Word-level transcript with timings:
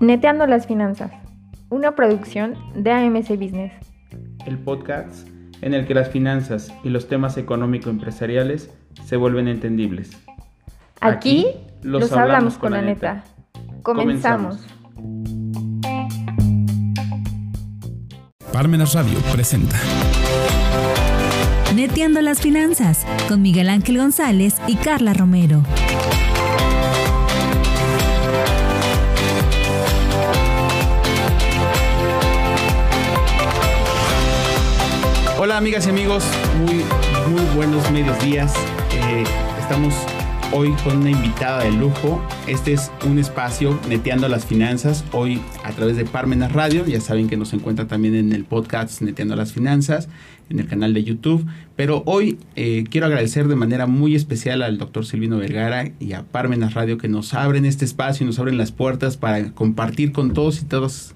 Neteando 0.00 0.46
las 0.46 0.66
finanzas, 0.66 1.12
una 1.68 1.94
producción 1.94 2.54
de 2.74 2.90
AMC 2.90 3.30
Business. 3.38 3.72
El 4.46 4.58
podcast 4.58 5.28
en 5.62 5.74
el 5.74 5.86
que 5.86 5.94
las 5.94 6.08
finanzas 6.08 6.72
y 6.82 6.88
los 6.88 7.06
temas 7.08 7.36
económico-empresariales 7.36 8.70
se 9.04 9.16
vuelven 9.16 9.48
entendibles. 9.48 10.18
Aquí, 11.00 11.46
los, 11.82 12.12
hablamos, 12.12 12.58
con 12.58 12.72
la 12.72 12.82
neta. 12.82 13.24
Comenzamos. 13.82 14.66
Parmenas 18.52 18.94
Radio 18.94 19.18
presenta 19.32 19.76
Neteando 21.80 22.20
las 22.20 22.42
finanzas 22.42 23.06
con 23.26 23.40
Miguel 23.40 23.70
Ángel 23.70 23.96
González 23.96 24.56
y 24.66 24.76
Carla 24.76 25.14
Romero. 25.14 25.62
Hola 35.38 35.56
amigas 35.56 35.86
y 35.86 35.88
amigos, 35.88 36.22
muy, 36.58 36.84
muy 37.32 37.56
buenos 37.56 37.90
medios 37.90 38.22
días. 38.22 38.52
Eh, 38.92 39.24
estamos 39.58 39.94
hoy 40.52 40.72
con 40.84 40.98
una 40.98 41.10
invitada 41.10 41.64
de 41.64 41.72
lujo. 41.72 42.20
Este 42.46 42.72
es 42.72 42.90
un 43.06 43.18
espacio 43.18 43.78
neteando 43.88 44.28
las 44.28 44.44
finanzas, 44.44 45.04
hoy 45.12 45.40
a 45.64 45.72
través 45.72 45.96
de 45.96 46.04
Parmenas 46.04 46.52
Radio. 46.52 46.86
Ya 46.86 47.00
saben 47.00 47.28
que 47.28 47.36
nos 47.36 47.52
encuentra 47.52 47.86
también 47.86 48.14
en 48.14 48.32
el 48.32 48.44
podcast 48.44 49.00
Neteando 49.00 49.36
las 49.36 49.52
Finanzas, 49.52 50.08
en 50.48 50.58
el 50.58 50.66
canal 50.66 50.92
de 50.94 51.04
YouTube. 51.04 51.46
Pero 51.76 52.02
hoy 52.06 52.38
eh, 52.56 52.84
quiero 52.90 53.06
agradecer 53.06 53.48
de 53.48 53.56
manera 53.56 53.86
muy 53.86 54.16
especial 54.16 54.62
al 54.62 54.78
doctor 54.78 55.06
Silvino 55.06 55.38
Vergara 55.38 55.92
y 56.00 56.12
a 56.14 56.22
Parmenas 56.22 56.74
Radio 56.74 56.98
que 56.98 57.08
nos 57.08 57.34
abren 57.34 57.64
este 57.64 57.84
espacio 57.84 58.24
y 58.24 58.26
nos 58.26 58.38
abren 58.38 58.58
las 58.58 58.72
puertas 58.72 59.16
para 59.16 59.52
compartir 59.52 60.12
con 60.12 60.32
todos 60.32 60.62
y 60.62 60.64
todas 60.64 61.14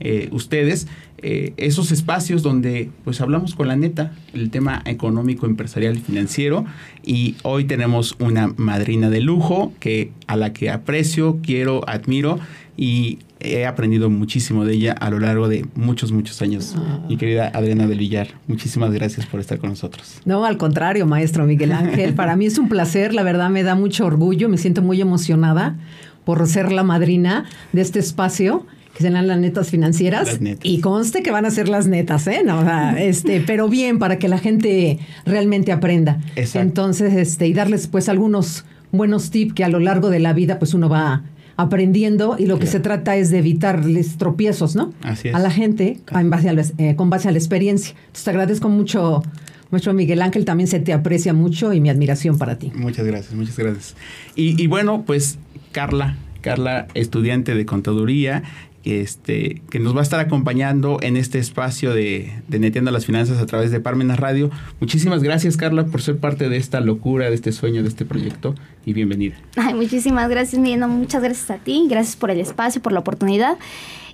eh, 0.00 0.28
ustedes 0.32 0.86
eh, 1.26 1.54
esos 1.56 1.90
espacios 1.90 2.42
donde 2.42 2.90
pues 3.04 3.20
hablamos 3.22 3.54
con 3.54 3.68
la 3.68 3.76
neta 3.76 4.12
el 4.34 4.50
tema 4.50 4.82
económico, 4.84 5.46
empresarial 5.46 5.96
y 5.96 6.00
financiero 6.00 6.66
y 7.02 7.36
hoy 7.44 7.64
tenemos 7.64 8.16
una 8.18 8.52
madrina 8.56 9.08
de 9.08 9.22
lujo 9.22 9.72
que 9.80 10.12
a 10.26 10.36
la 10.36 10.52
que 10.52 10.68
aprecio, 10.68 11.38
quiero, 11.42 11.88
admiro 11.88 12.40
y 12.76 13.20
he 13.40 13.64
aprendido 13.64 14.10
muchísimo 14.10 14.64
de 14.64 14.74
ella 14.74 14.92
a 14.92 15.08
lo 15.08 15.18
largo 15.18 15.48
de 15.48 15.66
muchos, 15.74 16.12
muchos 16.12 16.42
años. 16.42 16.74
Ah. 16.76 17.00
Mi 17.08 17.16
querida 17.16 17.48
Adriana 17.54 17.86
del 17.86 17.98
Villar, 17.98 18.28
muchísimas 18.46 18.92
gracias 18.92 19.24
por 19.24 19.40
estar 19.40 19.58
con 19.58 19.70
nosotros. 19.70 20.20
No, 20.24 20.44
al 20.44 20.58
contrario, 20.58 21.06
maestro 21.06 21.46
Miguel 21.46 21.72
Ángel, 21.72 22.14
para 22.16 22.36
mí 22.36 22.46
es 22.46 22.58
un 22.58 22.68
placer, 22.68 23.14
la 23.14 23.22
verdad 23.22 23.50
me 23.50 23.62
da 23.62 23.74
mucho 23.74 24.04
orgullo, 24.06 24.48
me 24.48 24.58
siento 24.58 24.82
muy 24.82 25.00
emocionada 25.00 25.76
por 26.24 26.46
ser 26.48 26.72
la 26.72 26.82
madrina 26.82 27.44
de 27.72 27.82
este 27.82 27.98
espacio 27.98 28.66
que 28.94 29.02
serán 29.02 29.26
las 29.26 29.38
netas 29.38 29.70
financieras. 29.70 30.38
Y 30.62 30.80
conste 30.80 31.22
que 31.22 31.30
van 31.30 31.46
a 31.46 31.50
ser 31.50 31.68
las 31.68 31.88
netas, 31.88 32.26
¿eh? 32.26 32.42
No, 32.44 32.62
este, 32.96 33.40
pero 33.40 33.68
bien, 33.68 33.98
para 33.98 34.18
que 34.18 34.28
la 34.28 34.38
gente 34.38 34.98
realmente 35.26 35.72
aprenda. 35.72 36.20
Entonces, 36.36 37.14
este, 37.14 37.48
y 37.48 37.54
darles 37.54 37.88
pues 37.88 38.08
algunos 38.08 38.64
buenos 38.92 39.30
tips 39.30 39.54
que 39.54 39.64
a 39.64 39.68
lo 39.68 39.80
largo 39.80 40.10
de 40.10 40.20
la 40.20 40.32
vida 40.32 40.58
pues 40.58 40.72
uno 40.72 40.88
va 40.88 41.24
aprendiendo 41.56 42.36
y 42.38 42.46
lo 42.46 42.58
que 42.58 42.66
se 42.66 42.80
trata 42.80 43.16
es 43.16 43.30
de 43.30 43.38
evitarles 43.38 44.16
tropiezos, 44.16 44.74
¿no? 44.74 44.92
Así 45.02 45.28
es. 45.28 45.34
A 45.34 45.38
la 45.38 45.50
gente 45.50 45.98
en 46.12 46.30
base 46.30 46.48
a 46.48 46.54
eh, 46.78 46.96
con 46.96 47.10
base 47.10 47.28
a 47.28 47.32
la 47.32 47.38
experiencia. 47.38 47.94
Entonces 47.96 48.24
te 48.24 48.30
agradezco 48.30 48.68
mucho, 48.68 49.22
nuestro 49.70 49.92
Miguel 49.94 50.22
Ángel, 50.22 50.44
también 50.44 50.68
se 50.68 50.80
te 50.80 50.92
aprecia 50.92 51.32
mucho 51.32 51.72
y 51.72 51.80
mi 51.80 51.90
admiración 51.90 52.38
para 52.38 52.58
ti. 52.58 52.72
Muchas 52.74 53.06
gracias, 53.06 53.34
muchas 53.34 53.56
gracias. 53.56 53.96
Y, 54.34 54.60
y 54.60 54.66
bueno, 54.66 55.04
pues 55.06 55.38
Carla, 55.72 56.16
Carla, 56.40 56.88
estudiante 56.94 57.54
de 57.54 57.66
contaduría, 57.66 58.42
este, 58.84 59.62
que 59.70 59.80
nos 59.80 59.94
va 59.94 60.00
a 60.00 60.02
estar 60.02 60.20
acompañando 60.20 60.98
en 61.00 61.16
este 61.16 61.38
espacio 61.38 61.94
de, 61.94 62.32
de 62.48 62.58
Neteando 62.58 62.90
las 62.90 63.06
Finanzas 63.06 63.38
a 63.38 63.46
través 63.46 63.70
de 63.70 63.80
Parmenas 63.80 64.20
Radio. 64.20 64.50
Muchísimas 64.80 65.22
gracias, 65.22 65.56
Carla, 65.56 65.86
por 65.86 66.02
ser 66.02 66.18
parte 66.18 66.48
de 66.48 66.56
esta 66.56 66.80
locura, 66.80 67.28
de 67.28 67.34
este 67.34 67.52
sueño, 67.52 67.82
de 67.82 67.88
este 67.88 68.04
proyecto 68.04 68.54
y 68.84 68.92
bienvenida. 68.92 69.36
Ay, 69.56 69.74
muchísimas 69.74 70.28
gracias, 70.28 70.60
Miguel. 70.60 70.86
muchas 70.88 71.22
gracias 71.22 71.50
a 71.50 71.56
ti, 71.56 71.86
gracias 71.88 72.16
por 72.16 72.30
el 72.30 72.40
espacio, 72.40 72.82
por 72.82 72.92
la 72.92 73.00
oportunidad. 73.00 73.56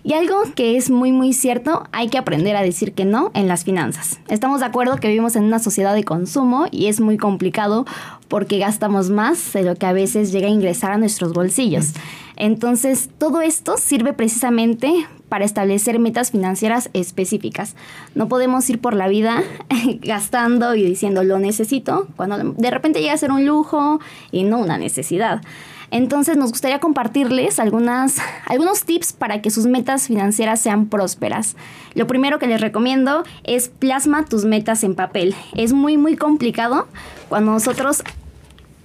Y 0.03 0.15
algo 0.15 0.43
que 0.55 0.77
es 0.77 0.91
muy 0.91 1.12
muy 1.12 1.33
cierto, 1.33 1.84
hay 1.93 2.09
que 2.09 2.19
aprender 2.19 2.56
a 2.56 2.62
decir 2.62 2.93
que 2.93 3.05
no 3.05 3.31
en 3.34 3.49
las 3.49 3.65
finanzas. 3.65 4.19
Estamos 4.28 4.61
de 4.61 4.66
acuerdo 4.66 4.97
que 4.97 5.09
vivimos 5.09 5.37
en 5.37 5.44
una 5.44 5.59
sociedad 5.59 5.94
de 5.94 6.05
consumo 6.05 6.66
y 6.71 6.87
es 6.87 7.00
muy 7.00 7.19
complicado 7.19 7.84
porque 8.28 8.59
gastamos 8.59 9.11
más 9.11 9.53
de 9.53 9.62
lo 9.62 9.75
que 9.75 9.87
a 9.87 9.93
veces 9.93 10.33
llega 10.33 10.47
a 10.47 10.50
ingresar 10.50 10.93
a 10.93 10.99
nuestros 10.99 11.33
bolsillos. 11.33 11.93
Entonces, 12.37 13.11
todo 13.19 13.43
esto 13.43 13.77
sirve 13.77 14.15
precisamente 14.15 15.06
para 15.28 15.44
establecer 15.44 15.99
metas 15.99 16.31
financieras 16.31 16.88
específicas. 16.94 17.77
No 18.15 18.28
podemos 18.28 18.69
ir 18.71 18.81
por 18.81 18.94
la 18.94 19.09
vida 19.09 19.43
gastando 20.00 20.75
y 20.75 20.82
diciendo 20.82 21.22
lo 21.22 21.38
necesito, 21.38 22.09
cuando 22.17 22.38
de 22.38 22.71
repente 22.71 23.00
llega 23.00 23.12
a 23.12 23.19
ser 23.19 23.31
un 23.31 23.44
lujo 23.44 24.00
y 24.32 24.44
no 24.44 24.59
una 24.59 24.78
necesidad. 24.78 25.43
Entonces 25.90 26.36
nos 26.36 26.50
gustaría 26.50 26.78
compartirles 26.78 27.58
algunas, 27.58 28.18
algunos 28.46 28.84
tips 28.84 29.12
para 29.12 29.42
que 29.42 29.50
sus 29.50 29.66
metas 29.66 30.06
financieras 30.06 30.60
sean 30.60 30.86
prósperas. 30.86 31.56
Lo 31.94 32.06
primero 32.06 32.38
que 32.38 32.46
les 32.46 32.60
recomiendo 32.60 33.24
es 33.44 33.68
plasma 33.68 34.24
tus 34.24 34.44
metas 34.44 34.84
en 34.84 34.94
papel. 34.94 35.34
Es 35.54 35.72
muy 35.72 35.96
muy 35.96 36.16
complicado 36.16 36.86
cuando 37.28 37.52
nosotros 37.52 38.04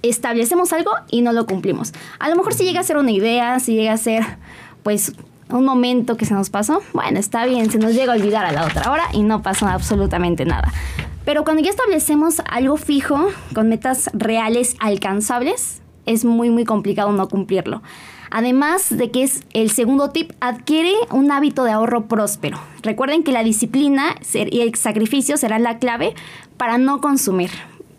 establecemos 0.02 0.72
algo 0.72 0.90
y 1.10 1.22
no 1.22 1.32
lo 1.32 1.46
cumplimos. 1.46 1.92
A 2.18 2.28
lo 2.28 2.36
mejor 2.36 2.54
si 2.54 2.64
llega 2.64 2.80
a 2.80 2.84
ser 2.84 2.96
una 2.96 3.12
idea, 3.12 3.60
si 3.60 3.74
llega 3.74 3.92
a 3.92 3.98
ser 3.98 4.24
pues 4.82 5.12
un 5.48 5.64
momento 5.64 6.16
que 6.16 6.24
se 6.24 6.34
nos 6.34 6.50
pasó, 6.50 6.82
bueno, 6.92 7.18
está 7.18 7.46
bien, 7.46 7.70
se 7.70 7.78
nos 7.78 7.94
llega 7.94 8.12
a 8.12 8.16
olvidar 8.16 8.44
a 8.44 8.52
la 8.52 8.64
otra 8.64 8.90
hora 8.90 9.04
y 9.12 9.22
no 9.22 9.42
pasa 9.42 9.72
absolutamente 9.72 10.44
nada. 10.44 10.72
Pero 11.24 11.44
cuando 11.44 11.62
ya 11.62 11.70
establecemos 11.70 12.40
algo 12.48 12.76
fijo, 12.76 13.28
con 13.52 13.68
metas 13.68 14.10
reales 14.12 14.76
alcanzables, 14.78 15.82
es 16.06 16.24
muy 16.24 16.50
muy 16.50 16.64
complicado 16.64 17.12
no 17.12 17.28
cumplirlo. 17.28 17.82
Además 18.30 18.96
de 18.96 19.10
que 19.10 19.22
es 19.22 19.44
el 19.52 19.70
segundo 19.70 20.10
tip, 20.10 20.32
adquiere 20.40 20.92
un 21.10 21.30
hábito 21.30 21.64
de 21.64 21.72
ahorro 21.72 22.06
próspero. 22.06 22.58
Recuerden 22.82 23.22
que 23.22 23.32
la 23.32 23.44
disciplina 23.44 24.16
y 24.32 24.60
el 24.60 24.74
sacrificio 24.74 25.36
serán 25.36 25.62
la 25.62 25.78
clave 25.78 26.14
para 26.56 26.78
no 26.78 27.00
consumir. 27.00 27.50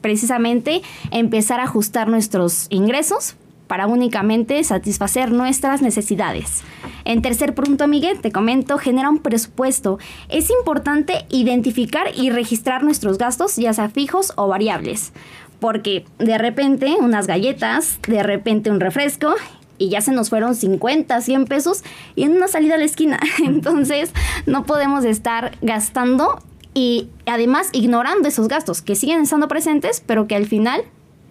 Precisamente 0.02 0.82
empezar 1.12 1.60
a 1.60 1.64
ajustar 1.64 2.08
nuestros 2.08 2.68
ingresos 2.70 3.36
para 3.68 3.88
únicamente 3.88 4.64
satisfacer 4.64 5.32
nuestras 5.32 5.82
necesidades. 5.82 6.62
En 7.04 7.22
tercer 7.22 7.54
punto, 7.54 7.88
Miguel, 7.88 8.20
te 8.20 8.32
comento, 8.32 8.78
genera 8.78 9.10
un 9.10 9.20
presupuesto. 9.20 9.98
Es 10.30 10.50
importante 10.50 11.26
identificar 11.30 12.08
y 12.16 12.30
registrar 12.30 12.84
nuestros 12.84 13.18
gastos, 13.18 13.56
ya 13.58 13.74
sea 13.74 13.90
fijos 13.90 14.34
o 14.36 14.48
variables 14.48 15.12
porque 15.60 16.06
de 16.20 16.38
repente 16.38 16.96
unas 17.00 17.28
galletas, 17.28 18.00
de 18.08 18.24
repente 18.24 18.70
un 18.72 18.80
refresco 18.80 19.36
y 19.78 19.90
ya 19.90 20.02
se 20.02 20.12
nos 20.12 20.30
fueron 20.30 20.56
50, 20.56 21.22
100 21.22 21.46
pesos 21.46 21.84
y 22.16 22.24
en 22.24 22.34
una 22.34 22.48
salida 22.48 22.76
a 22.76 22.78
la 22.78 22.86
esquina. 22.86 23.20
Entonces 23.44 24.12
no 24.46 24.66
podemos 24.66 25.06
estar 25.06 25.58
gastando 25.62 26.40
y 26.74 27.10
además 27.26 27.70
ignorando 27.74 28.28
esos 28.28 28.48
gastos 28.48 28.82
que 28.82 28.96
siguen 28.96 29.22
estando 29.22 29.48
presentes, 29.48 30.04
pero 30.06 30.28
que 30.28 30.36
al 30.36 30.46
final 30.46 30.84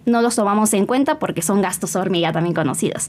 no 0.04 0.22
los 0.22 0.36
tomamos 0.36 0.72
en 0.72 0.86
cuenta 0.86 1.18
porque 1.18 1.42
son 1.42 1.60
gastos 1.60 1.96
hormiga 1.96 2.32
también 2.32 2.54
conocidos. 2.54 3.08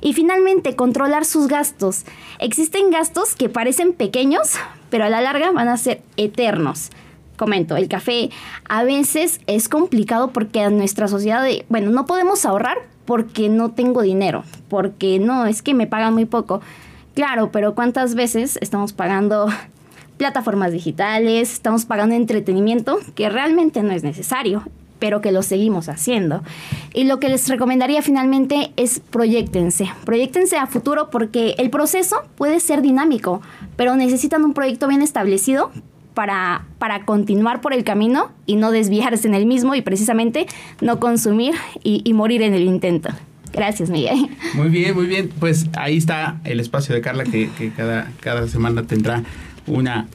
Y 0.00 0.12
finalmente, 0.12 0.76
controlar 0.76 1.24
sus 1.24 1.48
gastos. 1.48 2.04
Existen 2.38 2.90
gastos 2.90 3.34
que 3.34 3.48
parecen 3.48 3.92
pequeños, 3.92 4.52
pero 4.88 5.04
a 5.04 5.08
la 5.08 5.20
larga 5.20 5.50
van 5.50 5.68
a 5.68 5.76
ser 5.76 6.02
eternos 6.16 6.90
comento, 7.36 7.76
el 7.76 7.88
café 7.88 8.30
a 8.68 8.84
veces 8.84 9.40
es 9.46 9.68
complicado 9.68 10.30
porque 10.30 10.62
en 10.62 10.78
nuestra 10.78 11.08
sociedad, 11.08 11.46
bueno, 11.68 11.90
no 11.90 12.06
podemos 12.06 12.44
ahorrar 12.44 12.78
porque 13.06 13.48
no 13.48 13.70
tengo 13.70 14.02
dinero, 14.02 14.44
porque 14.68 15.18
no, 15.18 15.46
es 15.46 15.62
que 15.62 15.72
me 15.72 15.86
pagan 15.86 16.12
muy 16.12 16.26
poco. 16.26 16.60
Claro, 17.14 17.50
pero 17.50 17.74
¿cuántas 17.74 18.14
veces 18.14 18.58
estamos 18.60 18.92
pagando 18.92 19.46
plataformas 20.18 20.72
digitales, 20.72 21.52
estamos 21.52 21.86
pagando 21.86 22.14
entretenimiento 22.14 22.98
que 23.14 23.28
realmente 23.30 23.82
no 23.82 23.92
es 23.92 24.02
necesario, 24.02 24.64
pero 24.98 25.20
que 25.20 25.32
lo 25.32 25.42
seguimos 25.42 25.88
haciendo? 25.88 26.42
Y 26.92 27.04
lo 27.04 27.18
que 27.20 27.28
les 27.28 27.48
recomendaría 27.48 28.02
finalmente 28.02 28.72
es 28.76 29.00
proyectense, 29.00 29.88
proyectense 30.04 30.56
a 30.56 30.66
futuro 30.66 31.08
porque 31.10 31.54
el 31.58 31.70
proceso 31.70 32.24
puede 32.34 32.60
ser 32.60 32.82
dinámico, 32.82 33.40
pero 33.76 33.96
necesitan 33.96 34.44
un 34.44 34.52
proyecto 34.52 34.88
bien 34.88 35.00
establecido 35.00 35.70
para, 36.16 36.64
para 36.78 37.04
continuar 37.04 37.60
por 37.60 37.74
el 37.74 37.84
camino 37.84 38.32
y 38.46 38.56
no 38.56 38.70
desviarse 38.70 39.28
en 39.28 39.34
el 39.34 39.44
mismo 39.44 39.74
y 39.74 39.82
precisamente 39.82 40.46
no 40.80 40.98
consumir 40.98 41.52
y, 41.84 42.10
morir 42.14 42.40
en 42.40 42.54
el 42.54 42.62
intento. 42.62 43.10
Gracias, 43.52 43.90
Miguel. 43.90 44.26
Muy 44.54 44.70
bien, 44.70 44.94
muy 44.94 45.04
bien. 45.04 45.28
Pues 45.38 45.66
ahí 45.76 45.98
está 45.98 46.40
el 46.44 46.58
espacio 46.58 46.94
de 46.94 47.02
Carla 47.02 47.24
que, 47.24 47.50
cada, 47.76 48.10
cada 48.20 48.48
semana 48.48 48.84
tendrá 48.84 49.24
una, 49.66 50.08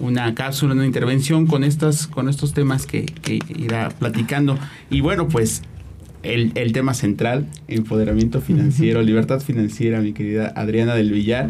una 0.00 0.34
cápsula, 0.34 0.74
una 0.74 0.84
intervención 0.84 1.46
con, 1.46 1.64
estas, 1.64 2.06
con 2.06 2.28
estos 2.28 2.52
temas 2.52 2.84
que, 2.84 3.06
que 3.06 3.40
irá 3.56 3.88
platicando. 3.88 4.58
Y 4.90 5.00
bueno, 5.00 5.28
pues 5.28 5.62
el, 6.24 6.52
el, 6.56 6.72
tema 6.74 6.92
central, 6.92 7.46
empoderamiento 7.68 8.42
financiero, 8.42 9.00
libertad 9.00 9.40
financiera, 9.40 10.02
mi 10.02 10.12
querida 10.12 10.52
Adriana 10.54 10.94
del 10.94 11.10
Villar. 11.10 11.48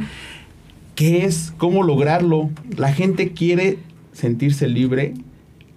¿Qué 0.95 1.25
es? 1.25 1.53
¿Cómo 1.57 1.83
lograrlo? 1.83 2.51
La 2.77 2.93
gente 2.93 3.33
quiere 3.33 3.79
sentirse 4.19 4.67
libre 4.67 5.15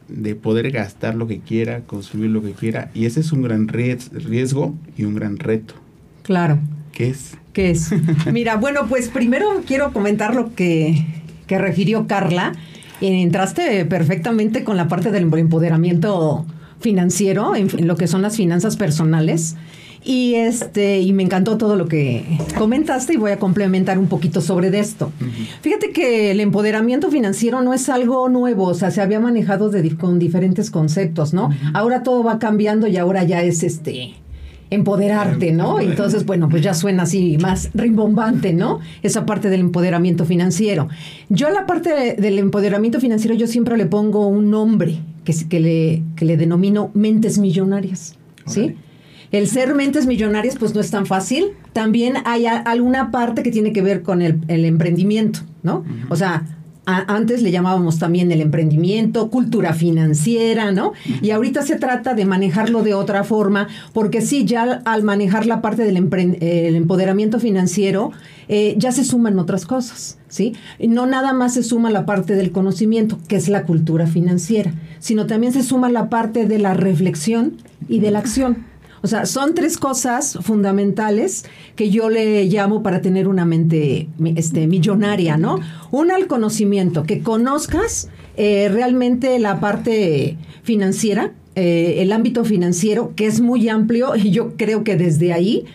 de 0.07 0.35
poder 0.35 0.71
gastar 0.71 1.15
lo 1.15 1.27
que 1.27 1.39
quiera, 1.39 1.81
consumir 1.81 2.31
lo 2.31 2.41
que 2.41 2.51
quiera, 2.51 2.89
y 2.93 3.05
ese 3.05 3.19
es 3.19 3.31
un 3.31 3.43
gran 3.43 3.67
riesgo 3.67 4.75
y 4.97 5.03
un 5.03 5.15
gran 5.15 5.37
reto. 5.37 5.75
Claro. 6.23 6.59
¿Qué 6.91 7.09
es? 7.09 7.37
¿Qué 7.53 7.71
es? 7.71 7.91
Mira, 8.31 8.57
bueno, 8.57 8.87
pues 8.89 9.09
primero 9.09 9.47
quiero 9.65 9.93
comentar 9.93 10.35
lo 10.35 10.53
que, 10.55 11.05
que 11.47 11.57
refirió 11.57 12.07
Carla. 12.07 12.53
Entraste 12.99 13.85
perfectamente 13.85 14.63
con 14.63 14.77
la 14.77 14.87
parte 14.87 15.11
del 15.11 15.31
empoderamiento 15.33 16.45
financiero, 16.79 17.55
en, 17.55 17.87
lo 17.87 17.95
que 17.95 18.07
son 18.07 18.21
las 18.21 18.35
finanzas 18.35 18.75
personales. 18.75 19.55
Y 20.03 20.33
este, 20.35 20.99
y 20.99 21.13
me 21.13 21.21
encantó 21.21 21.57
todo 21.57 21.75
lo 21.75 21.87
que 21.87 22.25
comentaste 22.57 23.13
y 23.13 23.17
voy 23.17 23.31
a 23.31 23.37
complementar 23.37 23.99
un 23.99 24.07
poquito 24.07 24.41
sobre 24.41 24.77
esto. 24.79 25.11
Fíjate 25.61 25.91
que 25.91 26.31
el 26.31 26.39
empoderamiento 26.39 27.11
financiero 27.11 27.61
no 27.61 27.73
es 27.73 27.87
algo 27.87 28.27
nuevo, 28.27 28.65
o 28.65 28.73
sea, 28.73 28.89
se 28.89 29.01
había 29.01 29.19
manejado 29.19 29.69
de, 29.69 29.95
con 29.95 30.17
diferentes 30.17 30.71
conceptos, 30.71 31.33
¿no? 31.33 31.49
Ahora 31.73 32.01
todo 32.01 32.23
va 32.23 32.39
cambiando 32.39 32.87
y 32.87 32.97
ahora 32.97 33.23
ya 33.23 33.43
es 33.43 33.61
este 33.61 34.15
empoderarte, 34.71 35.51
¿no? 35.51 35.79
Entonces, 35.79 36.25
bueno, 36.25 36.47
pues 36.49 36.63
ya 36.63 36.73
suena 36.73 37.03
así 37.03 37.37
más 37.39 37.69
rimbombante, 37.73 38.53
¿no? 38.53 38.79
Esa 39.03 39.25
parte 39.25 39.49
del 39.49 39.59
empoderamiento 39.59 40.25
financiero. 40.25 40.87
Yo 41.29 41.47
a 41.47 41.51
la 41.51 41.65
parte 41.67 42.15
del 42.15 42.39
empoderamiento 42.39 42.99
financiero 42.99 43.35
yo 43.35 43.47
siempre 43.47 43.77
le 43.77 43.85
pongo 43.85 44.27
un 44.27 44.49
nombre 44.49 44.99
que, 45.25 45.33
que, 45.47 45.59
le, 45.59 46.03
que 46.15 46.25
le 46.25 46.37
denomino 46.37 46.89
mentes 46.93 47.37
millonarias, 47.37 48.15
¿sí? 48.45 48.77
El 49.31 49.47
ser 49.47 49.75
mentes 49.75 50.07
millonarias 50.07 50.55
pues 50.57 50.75
no 50.75 50.81
es 50.81 50.91
tan 50.91 51.05
fácil. 51.05 51.51
También 51.73 52.15
hay 52.25 52.45
alguna 52.45 53.11
parte 53.11 53.43
que 53.43 53.51
tiene 53.51 53.71
que 53.71 53.81
ver 53.81 54.01
con 54.01 54.21
el, 54.21 54.41
emprendimiento, 54.47 55.39
¿no? 55.63 55.83
O 56.09 56.15
sea, 56.15 56.45
antes 56.85 57.41
le 57.41 57.51
llamábamos 57.51 57.99
también 57.99 58.31
el 58.31 58.41
emprendimiento, 58.41 59.29
cultura 59.29 59.73
financiera, 59.73 60.71
¿no? 60.71 60.93
Y 61.21 61.31
ahorita 61.31 61.61
se 61.61 61.75
trata 61.77 62.13
de 62.13 62.25
manejarlo 62.25 62.83
de 62.83 62.93
otra 62.93 63.23
forma, 63.23 63.67
porque 63.93 64.21
sí, 64.21 64.45
ya 64.45 64.81
al 64.85 65.03
manejar 65.03 65.45
la 65.45 65.61
parte 65.61 65.83
del 65.83 65.97
empoderamiento 65.97 67.39
financiero, 67.39 68.11
eh, 68.47 68.75
ya 68.77 68.91
se 68.91 69.05
suman 69.05 69.37
otras 69.39 69.65
cosas, 69.65 70.17
¿sí? 70.27 70.55
Y 70.79 70.87
no 70.87 71.05
nada 71.05 71.33
más 71.33 71.53
se 71.53 71.63
suma 71.63 71.91
la 71.91 72.05
parte 72.05 72.35
del 72.35 72.51
conocimiento, 72.51 73.19
que 73.27 73.35
es 73.35 73.47
la 73.47 73.63
cultura 73.63 74.07
financiera, 74.07 74.73
sino 74.99 75.27
también 75.27 75.53
se 75.53 75.63
suma 75.63 75.89
la 75.89 76.09
parte 76.09 76.47
de 76.47 76.59
la 76.59 76.73
reflexión 76.73 77.57
y 77.87 77.99
de 77.99 78.11
la 78.11 78.19
acción. 78.19 78.65
O 79.03 79.07
sea, 79.07 79.25
son 79.25 79.55
tres 79.55 79.77
cosas 79.77 80.37
fundamentales 80.41 81.45
que 81.75 81.89
yo 81.89 82.09
le 82.09 82.45
llamo 82.45 82.83
para 82.83 83.01
tener 83.01 83.27
una 83.27 83.45
mente 83.45 84.09
este, 84.35 84.67
millonaria, 84.67 85.37
¿no? 85.37 85.59
Una, 85.89 86.17
el 86.17 86.27
conocimiento, 86.27 87.03
que 87.03 87.21
conozcas 87.21 88.09
eh, 88.37 88.69
realmente 88.71 89.39
la 89.39 89.59
parte 89.59 90.37
financiera, 90.63 91.33
eh, 91.55 91.95
el 91.97 92.11
ámbito 92.11 92.45
financiero, 92.45 93.13
que 93.15 93.25
es 93.25 93.41
muy 93.41 93.69
amplio, 93.69 94.15
y 94.15 94.31
yo 94.31 94.55
creo 94.55 94.83
que 94.83 94.95
desde 94.95 95.33
ahí 95.33 95.65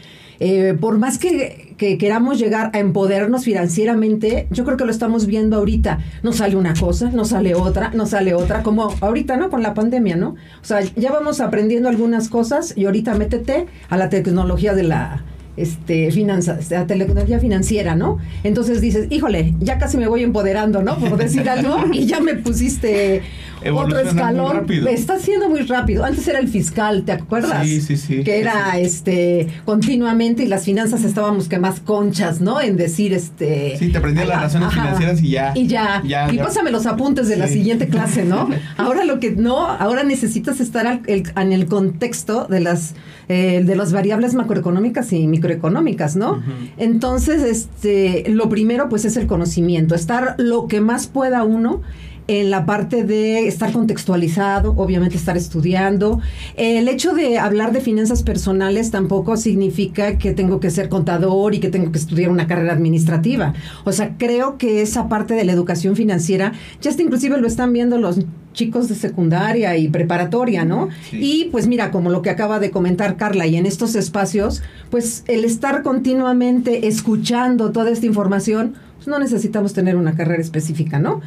eh, 0.40 0.76
por 0.80 0.98
más 0.98 1.18
que, 1.18 1.74
queramos 1.76 2.38
llegar 2.38 2.70
a 2.74 2.78
empoderarnos 2.78 3.44
financieramente, 3.44 4.46
yo 4.50 4.64
creo 4.64 4.76
que 4.76 4.84
lo 4.84 4.90
estamos 4.90 5.26
viendo 5.26 5.56
ahorita. 5.56 5.98
No 6.22 6.32
sale 6.32 6.56
una 6.56 6.74
cosa, 6.74 7.10
no 7.10 7.24
sale 7.24 7.54
otra, 7.54 7.90
no 7.94 8.06
sale 8.06 8.34
otra, 8.34 8.62
como 8.62 8.94
ahorita, 9.00 9.36
¿no? 9.36 9.50
Con 9.50 9.62
la 9.62 9.74
pandemia, 9.74 10.16
¿no? 10.16 10.30
O 10.60 10.64
sea, 10.64 10.80
ya 10.96 11.12
vamos 11.12 11.40
aprendiendo 11.40 11.88
algunas 11.88 12.28
cosas 12.28 12.72
y 12.76 12.86
ahorita 12.86 13.14
métete 13.14 13.66
a 13.88 13.96
la 13.96 14.08
tecnología 14.08 14.74
de 14.74 14.82
la 14.82 15.24
este, 15.56 16.10
finanzas, 16.10 16.70
la 16.70 16.86
tecnología 16.86 17.40
financiera, 17.40 17.96
¿no? 17.96 18.18
Entonces 18.44 18.80
dices, 18.80 19.06
híjole, 19.10 19.54
ya 19.58 19.78
casi 19.78 19.96
me 19.96 20.06
voy 20.06 20.22
empoderando, 20.22 20.82
¿no? 20.82 20.98
Por 20.98 21.16
decir 21.16 21.48
algo, 21.48 21.76
y 21.92 22.06
ya 22.06 22.20
me 22.20 22.34
pusiste 22.34 23.22
otro 23.70 23.98
escalón. 23.98 24.66
Está 24.88 25.18
siendo 25.18 25.48
muy 25.48 25.60
rápido. 25.62 26.04
Antes 26.04 26.26
era 26.28 26.38
el 26.38 26.48
fiscal, 26.48 27.04
¿te 27.04 27.12
acuerdas? 27.12 27.66
Sí, 27.66 27.80
sí, 27.80 27.96
sí. 27.96 28.24
Que 28.24 28.40
era 28.40 28.78
este 28.78 29.48
continuamente 29.64 30.44
y 30.44 30.46
las 30.46 30.64
finanzas 30.64 31.04
estábamos 31.04 31.48
que 31.48 31.58
más 31.58 31.80
conchas, 31.80 32.40
¿no? 32.40 32.60
En 32.60 32.76
decir 32.76 33.12
este. 33.12 33.76
Sí, 33.78 33.90
te 33.90 33.98
aprendías 33.98 34.28
las 34.28 34.42
razones 34.42 34.72
financieras 34.72 35.22
y 35.22 35.30
ya. 35.30 35.52
Y 35.54 35.66
ya. 35.66 36.02
y 36.32 36.38
pásame 36.38 36.70
los 36.70 36.86
apuntes 36.86 37.28
de 37.28 37.36
la 37.36 37.48
siguiente 37.48 37.88
clase, 37.88 38.24
¿no? 38.24 38.48
ahora 38.76 39.04
lo 39.04 39.20
que 39.20 39.32
no, 39.32 39.66
ahora 39.66 40.04
necesitas 40.04 40.60
estar 40.60 41.00
en 41.06 41.52
el 41.52 41.66
contexto 41.66 42.46
de 42.46 42.60
las 42.60 42.94
eh, 43.28 43.64
de 43.64 43.74
las 43.74 43.92
variables 43.92 44.34
macroeconómicas 44.34 45.12
y 45.12 45.26
microeconómicas, 45.26 46.14
¿no? 46.14 46.44
Entonces, 46.76 47.42
este, 47.42 48.24
lo 48.28 48.48
primero 48.48 48.88
pues 48.88 49.04
es 49.04 49.16
el 49.16 49.26
conocimiento, 49.26 49.96
estar 49.96 50.36
lo 50.38 50.68
que 50.68 50.80
más 50.80 51.08
pueda 51.08 51.42
uno 51.42 51.82
en 52.28 52.50
la 52.50 52.66
parte 52.66 53.04
de 53.04 53.46
estar 53.46 53.72
contextualizado, 53.72 54.74
obviamente 54.76 55.16
estar 55.16 55.36
estudiando. 55.36 56.20
El 56.56 56.88
hecho 56.88 57.14
de 57.14 57.38
hablar 57.38 57.72
de 57.72 57.80
finanzas 57.80 58.22
personales 58.22 58.90
tampoco 58.90 59.36
significa 59.36 60.18
que 60.18 60.32
tengo 60.32 60.60
que 60.60 60.70
ser 60.70 60.88
contador 60.88 61.54
y 61.54 61.60
que 61.60 61.68
tengo 61.68 61.92
que 61.92 61.98
estudiar 61.98 62.30
una 62.30 62.46
carrera 62.46 62.72
administrativa. 62.72 63.54
O 63.84 63.92
sea, 63.92 64.16
creo 64.18 64.58
que 64.58 64.82
esa 64.82 65.08
parte 65.08 65.34
de 65.34 65.44
la 65.44 65.52
educación 65.52 65.96
financiera, 65.96 66.52
ya 66.80 66.90
hasta 66.90 67.02
inclusive 67.02 67.38
lo 67.38 67.46
están 67.46 67.72
viendo 67.72 67.98
los 67.98 68.18
chicos 68.52 68.88
de 68.88 68.94
secundaria 68.94 69.76
y 69.76 69.88
preparatoria, 69.88 70.64
¿no? 70.64 70.88
Y 71.12 71.50
pues 71.52 71.66
mira, 71.66 71.90
como 71.90 72.10
lo 72.10 72.22
que 72.22 72.30
acaba 72.30 72.58
de 72.58 72.70
comentar 72.70 73.16
Carla, 73.16 73.46
y 73.46 73.56
en 73.56 73.66
estos 73.66 73.94
espacios, 73.94 74.62
pues 74.90 75.24
el 75.28 75.44
estar 75.44 75.82
continuamente 75.82 76.88
escuchando 76.88 77.70
toda 77.70 77.90
esta 77.90 78.06
información, 78.06 78.74
pues 79.06 79.16
no 79.16 79.20
necesitamos 79.20 79.72
tener 79.72 79.94
una 79.96 80.16
carrera 80.16 80.42
específica, 80.42 80.98
¿no? 80.98 81.20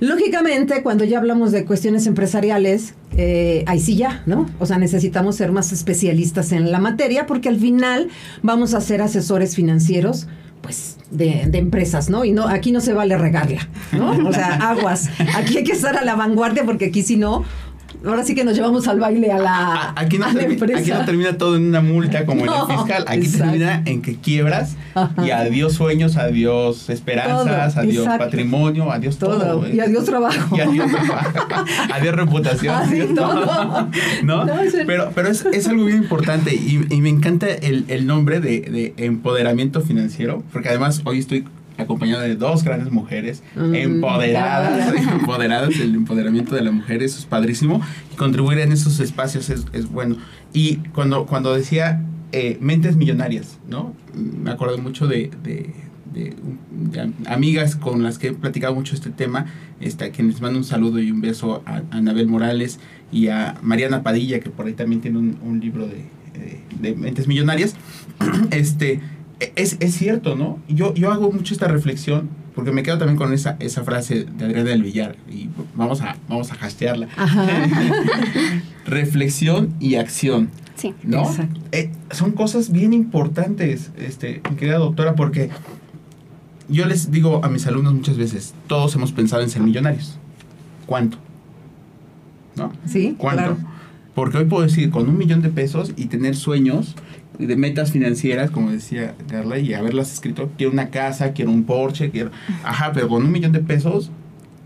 Lógicamente, 0.00 0.82
cuando 0.82 1.04
ya 1.04 1.18
hablamos 1.18 1.52
de 1.52 1.64
cuestiones 1.64 2.08
empresariales, 2.08 2.94
eh, 3.16 3.62
ahí 3.68 3.78
sí 3.78 3.94
ya, 3.96 4.24
¿no? 4.26 4.50
O 4.58 4.66
sea, 4.66 4.78
necesitamos 4.78 5.36
ser 5.36 5.52
más 5.52 5.72
especialistas 5.72 6.50
en 6.50 6.72
la 6.72 6.80
materia 6.80 7.26
porque 7.26 7.48
al 7.48 7.56
final 7.56 8.08
vamos 8.42 8.74
a 8.74 8.80
ser 8.80 9.00
asesores 9.00 9.54
financieros 9.54 10.26
pues 10.60 10.96
de, 11.12 11.46
de, 11.46 11.58
empresas, 11.58 12.10
¿no? 12.10 12.24
Y 12.24 12.32
no, 12.32 12.48
aquí 12.48 12.72
no 12.72 12.80
se 12.80 12.94
vale 12.94 13.16
regarla, 13.16 13.68
¿no? 13.92 14.10
O 14.28 14.32
sea, 14.32 14.54
aguas. 14.70 15.08
Aquí 15.36 15.58
hay 15.58 15.64
que 15.64 15.72
estar 15.72 15.96
a 15.96 16.04
la 16.04 16.16
vanguardia 16.16 16.64
porque 16.64 16.86
aquí 16.86 17.02
si 17.02 17.16
no, 17.16 17.44
ahora 18.04 18.24
sí 18.24 18.34
que 18.34 18.44
nos 18.44 18.54
llevamos 18.54 18.88
al 18.88 18.98
baile 19.00 19.30
a 19.32 19.38
la, 19.38 19.92
aquí 19.96 20.18
no, 20.18 20.26
termina, 20.32 20.78
aquí 20.78 20.90
no 20.90 21.04
termina 21.04 21.38
todo 21.38 21.56
en 21.56 21.66
una 21.66 21.80
multa 21.80 22.24
como 22.24 22.44
en 22.44 22.50
el 22.50 22.66
fiscal. 22.76 23.04
Aquí 23.06 23.28
termina 23.28 23.82
en 23.84 24.02
que 24.02 24.16
quiebras 24.16 24.76
y 25.24 25.30
adiós 25.30 25.74
sueños, 25.74 26.16
adiós 26.16 26.88
esperanzas, 26.90 27.76
adiós 27.76 28.06
patrimonio, 28.06 28.90
adiós 28.90 29.18
todo. 29.18 29.68
Y 29.68 29.80
adiós 29.80 30.04
trabajo. 30.04 30.56
Y 30.56 30.60
adiós 30.60 30.90
adiós 31.92 32.14
reputación. 32.14 32.74
Adiós 32.74 33.14
todo. 33.14 33.88
¿No? 34.22 34.46
pero 34.86 35.10
pero 35.14 35.28
es, 35.28 35.44
es, 35.52 35.68
algo 35.68 35.84
bien 35.84 35.98
importante 35.98 36.54
y, 36.54 36.86
y 36.90 37.00
me 37.00 37.08
encanta 37.08 37.46
el, 37.48 37.84
el 37.88 38.06
nombre 38.06 38.40
de, 38.40 38.60
de 38.60 38.94
empoderamiento 39.04 39.80
financiero, 39.80 40.42
porque 40.52 40.68
además 40.68 41.02
hoy 41.04 41.18
estoy 41.18 41.44
acompañado 41.80 42.22
de 42.22 42.36
dos 42.36 42.64
grandes 42.64 42.92
mujeres 42.92 43.42
mm, 43.56 43.74
empoderadas, 43.74 44.94
empoderadas, 45.12 45.78
el 45.78 45.94
empoderamiento 45.94 46.54
de 46.54 46.62
la 46.62 46.70
mujer, 46.70 47.02
eso 47.02 47.18
es 47.18 47.26
padrísimo, 47.26 47.80
y 48.12 48.16
contribuir 48.16 48.58
en 48.58 48.72
esos 48.72 49.00
espacios 49.00 49.50
es, 49.50 49.66
es 49.72 49.90
bueno. 49.90 50.16
Y 50.52 50.76
cuando, 50.94 51.26
cuando 51.26 51.54
decía 51.54 52.04
eh, 52.32 52.58
mentes 52.60 52.96
millonarias, 52.96 53.58
¿no? 53.68 53.94
Me 54.14 54.50
acuerdo 54.50 54.78
mucho 54.78 55.08
de, 55.08 55.30
de, 55.42 55.74
de, 56.12 57.12
amigas 57.26 57.76
con 57.76 58.02
las 58.02 58.18
que 58.18 58.28
he 58.28 58.32
platicado 58.32 58.74
mucho 58.74 58.94
este 58.94 59.10
tema, 59.10 59.46
quienes 60.12 60.40
mando 60.40 60.58
un 60.58 60.64
saludo 60.64 61.00
y 61.00 61.10
un 61.10 61.20
beso 61.20 61.62
a, 61.66 61.82
Anabel 61.90 62.28
Morales 62.28 62.78
y 63.10 63.28
a 63.28 63.56
Mariana 63.62 64.02
Padilla, 64.02 64.40
que 64.40 64.50
por 64.50 64.66
ahí 64.66 64.74
también 64.74 65.00
tiene 65.00 65.18
un, 65.18 65.38
un 65.42 65.60
libro 65.60 65.88
de, 65.88 66.04
de, 66.80 66.94
mentes 66.94 67.26
millonarias. 67.26 67.74
este 68.50 69.00
es, 69.56 69.76
es, 69.80 69.94
cierto, 69.94 70.36
¿no? 70.36 70.58
Yo, 70.68 70.94
yo 70.94 71.10
hago 71.10 71.32
mucho 71.32 71.54
esta 71.54 71.68
reflexión 71.68 72.28
porque 72.54 72.72
me 72.72 72.82
quedo 72.82 72.98
también 72.98 73.16
con 73.16 73.32
esa, 73.32 73.56
esa 73.58 73.84
frase 73.84 74.24
de 74.24 74.44
Adriana 74.44 74.70
del 74.70 74.82
Villar 74.82 75.16
y 75.30 75.48
vamos 75.74 76.02
a, 76.02 76.16
vamos 76.28 76.52
a 76.52 76.54
hastearla. 76.54 77.08
reflexión 78.86 79.74
y 79.80 79.94
acción. 79.94 80.50
Sí, 80.74 80.94
¿no? 81.02 81.30
Eh, 81.72 81.90
son 82.10 82.32
cosas 82.32 82.72
bien 82.72 82.92
importantes, 82.92 83.90
este, 83.98 84.40
mi 84.50 84.56
querida 84.56 84.78
doctora, 84.78 85.14
porque 85.14 85.50
yo 86.68 86.86
les 86.86 87.10
digo 87.10 87.44
a 87.44 87.48
mis 87.48 87.66
alumnos 87.66 87.94
muchas 87.94 88.16
veces, 88.16 88.54
todos 88.66 88.94
hemos 88.94 89.12
pensado 89.12 89.42
en 89.42 89.50
ser 89.50 89.62
millonarios. 89.62 90.18
¿Cuánto? 90.86 91.18
¿No? 92.56 92.72
Sí, 92.86 93.14
¿Cuánto? 93.16 93.56
Porque 94.14 94.38
hoy 94.38 94.44
puedo 94.44 94.62
decir, 94.62 94.90
con 94.90 95.08
un 95.08 95.16
millón 95.16 95.42
de 95.42 95.50
pesos 95.50 95.92
y 95.96 96.06
tener 96.06 96.36
sueños 96.36 96.96
de 97.38 97.56
metas 97.56 97.92
financieras, 97.92 98.50
como 98.50 98.70
decía 98.70 99.14
Carla, 99.28 99.58
y 99.58 99.72
haberlas 99.74 100.12
escrito, 100.12 100.50
quiero 100.56 100.72
una 100.72 100.90
casa, 100.90 101.32
quiero 101.32 101.50
un 101.50 101.64
Porsche, 101.64 102.10
quiero... 102.10 102.30
Ajá, 102.64 102.92
pero 102.92 103.08
con 103.08 103.24
un 103.24 103.32
millón 103.32 103.52
de 103.52 103.60
pesos, 103.60 104.10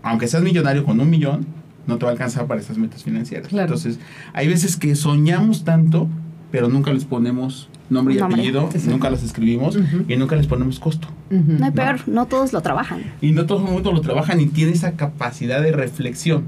aunque 0.03 0.27
seas 0.27 0.43
millonario 0.43 0.83
con 0.83 0.99
un 0.99 1.09
millón, 1.09 1.45
no 1.87 1.97
te 1.97 2.05
va 2.05 2.09
a 2.09 2.13
alcanzar 2.13 2.47
para 2.47 2.59
esas 2.59 2.77
metas 2.77 3.03
financieras. 3.03 3.53
Entonces, 3.53 3.99
hay 4.33 4.47
veces 4.47 4.75
que 4.77 4.95
soñamos 4.95 5.63
tanto, 5.63 6.09
pero 6.51 6.67
nunca 6.67 6.91
les 6.91 7.05
ponemos 7.05 7.69
nombre 7.89 8.15
y 8.15 8.19
apellido, 8.19 8.69
nunca 8.87 9.09
las 9.09 9.23
escribimos 9.23 9.77
y 10.07 10.15
nunca 10.15 10.35
les 10.35 10.47
ponemos 10.47 10.79
costo. 10.79 11.07
No 11.29 11.65
hay 11.65 11.71
peor, 11.71 12.07
no 12.07 12.25
todos 12.25 12.51
lo 12.51 12.61
trabajan. 12.61 13.03
Y 13.21 13.31
no 13.31 13.45
todo 13.45 13.65
el 13.65 13.71
mundo 13.71 13.91
lo 13.91 14.01
trabajan 14.01 14.41
y 14.41 14.47
tiene 14.47 14.71
esa 14.71 14.93
capacidad 14.93 15.61
de 15.61 15.71
reflexión 15.71 16.43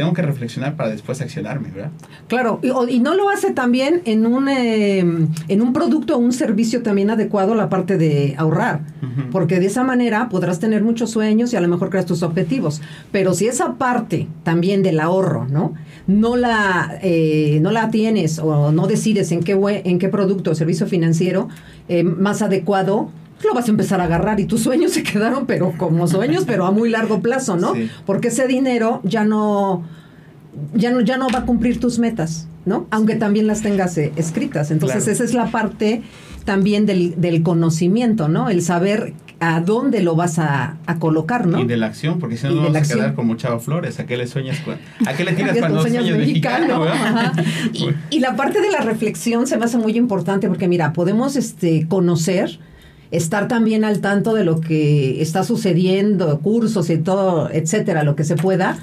tengo 0.00 0.14
que 0.14 0.22
reflexionar 0.22 0.76
para 0.76 0.88
después 0.88 1.20
accionarme, 1.20 1.70
¿verdad? 1.70 1.90
Claro, 2.26 2.58
y, 2.62 3.00
no 3.00 3.14
lo 3.14 3.28
hace 3.28 3.50
también 3.50 4.00
en 4.06 4.24
un, 4.24 4.48
em, 4.48 5.28
en 5.46 5.60
un 5.60 5.74
producto 5.74 6.16
o 6.16 6.18
un 6.18 6.32
servicio 6.32 6.82
también 6.82 7.10
adecuado 7.10 7.54
la 7.54 7.68
parte 7.68 7.98
de 7.98 8.34
ahorrar, 8.38 8.80
porque 9.30 9.60
de 9.60 9.66
esa 9.66 9.84
manera 9.84 10.30
podrás 10.30 10.58
tener 10.58 10.82
muchos 10.82 11.10
sueños 11.10 11.52
y 11.52 11.56
a 11.56 11.60
lo 11.60 11.68
mejor 11.68 11.90
creas 11.90 12.06
tus 12.06 12.22
objetivos, 12.22 12.80
pero 13.12 13.34
si 13.34 13.46
esa 13.46 13.74
parte 13.74 14.26
también 14.42 14.82
del 14.82 15.00
ahorro, 15.00 15.46
¿no? 15.46 15.74
No 16.06 16.34
la, 16.34 16.98
eh, 17.02 17.58
no 17.60 17.70
la 17.70 17.90
tienes 17.90 18.38
o 18.38 18.72
no 18.72 18.86
decides 18.86 19.32
en 19.32 19.42
qué, 19.42 19.82
en 19.84 19.98
qué 19.98 20.08
producto 20.08 20.52
o 20.52 20.54
servicio 20.54 20.86
financiero 20.86 21.48
eh, 21.90 22.04
más 22.04 22.40
adecuado, 22.40 23.10
lo 23.46 23.54
vas 23.54 23.68
a 23.68 23.70
empezar 23.70 24.00
a 24.00 24.04
agarrar 24.04 24.40
y 24.40 24.44
tus 24.44 24.62
sueños 24.62 24.92
se 24.92 25.02
quedaron, 25.02 25.46
pero 25.46 25.72
como 25.76 26.06
sueños, 26.06 26.44
pero 26.46 26.66
a 26.66 26.70
muy 26.70 26.90
largo 26.90 27.20
plazo, 27.20 27.56
¿no? 27.56 27.72
Porque 28.06 28.28
ese 28.28 28.46
dinero 28.46 29.00
ya 29.04 29.24
no, 29.24 29.84
ya 30.74 30.90
no, 30.90 31.00
ya 31.00 31.16
no 31.16 31.28
va 31.28 31.40
a 31.40 31.46
cumplir 31.46 31.80
tus 31.80 31.98
metas, 31.98 32.48
¿no? 32.64 32.86
Aunque 32.90 33.16
también 33.16 33.46
las 33.46 33.62
tengas 33.62 33.96
eh, 33.98 34.12
escritas. 34.16 34.70
Entonces, 34.70 35.08
esa 35.08 35.24
es 35.24 35.34
la 35.34 35.50
parte 35.50 36.02
también 36.44 36.86
del, 36.86 37.42
conocimiento, 37.42 38.28
¿no? 38.28 38.50
El 38.50 38.62
saber 38.62 39.14
a 39.42 39.60
dónde 39.60 40.02
lo 40.02 40.16
vas 40.16 40.38
a, 40.38 40.76
colocar, 40.98 41.46
¿no? 41.46 41.60
Y 41.60 41.66
de 41.66 41.78
la 41.78 41.86
acción, 41.86 42.18
porque 42.18 42.36
si 42.36 42.46
no, 42.46 42.56
no 42.56 42.62
vamos 42.64 42.76
a 42.76 42.94
quedar 42.94 43.14
como 43.14 43.36
Chava 43.36 43.58
Flores. 43.58 43.98
¿A 44.00 44.06
qué 44.06 44.16
le 44.16 44.26
sueñas? 44.26 44.58
¿A 45.06 45.14
qué 45.14 45.24
le 45.24 45.32
tiras 45.32 45.56
cuando 45.58 45.80
sueñas 45.80 46.04
mexicano? 46.04 46.84
mexicano 46.84 47.32
y, 47.72 48.16
y, 48.16 48.20
la 48.20 48.36
parte 48.36 48.60
de 48.60 48.70
la 48.70 48.80
reflexión 48.80 49.46
se 49.46 49.56
me 49.56 49.64
hace 49.64 49.78
muy 49.78 49.96
importante 49.96 50.46
porque, 50.48 50.68
mira, 50.68 50.92
podemos 50.92 51.36
este, 51.36 51.86
conocer 51.88 52.58
estar 53.10 53.48
también 53.48 53.84
al 53.84 54.00
tanto 54.00 54.34
de 54.34 54.44
lo 54.44 54.60
que 54.60 55.20
está 55.20 55.44
sucediendo, 55.44 56.38
cursos 56.40 56.90
y 56.90 56.98
todo, 56.98 57.50
etcétera, 57.50 58.04
lo 58.04 58.16
que 58.16 58.24
se 58.24 58.36
pueda. 58.36 58.78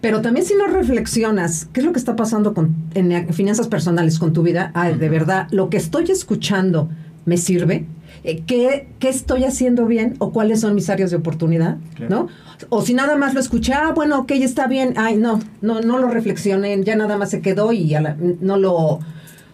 Pero 0.00 0.20
también 0.20 0.44
si 0.44 0.54
no 0.54 0.66
reflexionas, 0.66 1.68
¿qué 1.72 1.80
es 1.80 1.86
lo 1.86 1.92
que 1.92 1.98
está 1.98 2.16
pasando 2.16 2.54
con, 2.54 2.74
en 2.94 3.32
finanzas 3.32 3.68
personales 3.68 4.18
con 4.18 4.32
tu 4.32 4.42
vida? 4.42 4.72
Ay, 4.74 4.96
de 4.96 5.08
verdad, 5.08 5.46
lo 5.52 5.70
que 5.70 5.76
estoy 5.76 6.10
escuchando 6.10 6.88
me 7.24 7.36
sirve. 7.36 7.86
Eh, 8.24 8.42
¿Qué, 8.46 8.88
¿Qué, 8.98 9.08
estoy 9.08 9.44
haciendo 9.44 9.86
bien 9.86 10.14
o 10.18 10.32
cuáles 10.32 10.60
son 10.60 10.74
mis 10.74 10.90
áreas 10.90 11.10
de 11.10 11.16
oportunidad? 11.16 11.76
¿No? 12.08 12.28
O 12.68 12.82
si 12.82 12.94
nada 12.94 13.16
más 13.16 13.34
lo 13.34 13.40
escuché, 13.40 13.74
ah, 13.74 13.92
bueno, 13.94 14.20
ok, 14.20 14.32
está 14.32 14.66
bien, 14.66 14.94
ay, 14.96 15.16
no, 15.16 15.40
no, 15.60 15.80
no 15.80 15.98
lo 15.98 16.08
reflexioné, 16.08 16.82
ya 16.84 16.94
nada 16.96 17.16
más 17.16 17.30
se 17.30 17.40
quedó 17.40 17.72
y 17.72 17.94
no 18.40 18.56
lo 18.56 19.00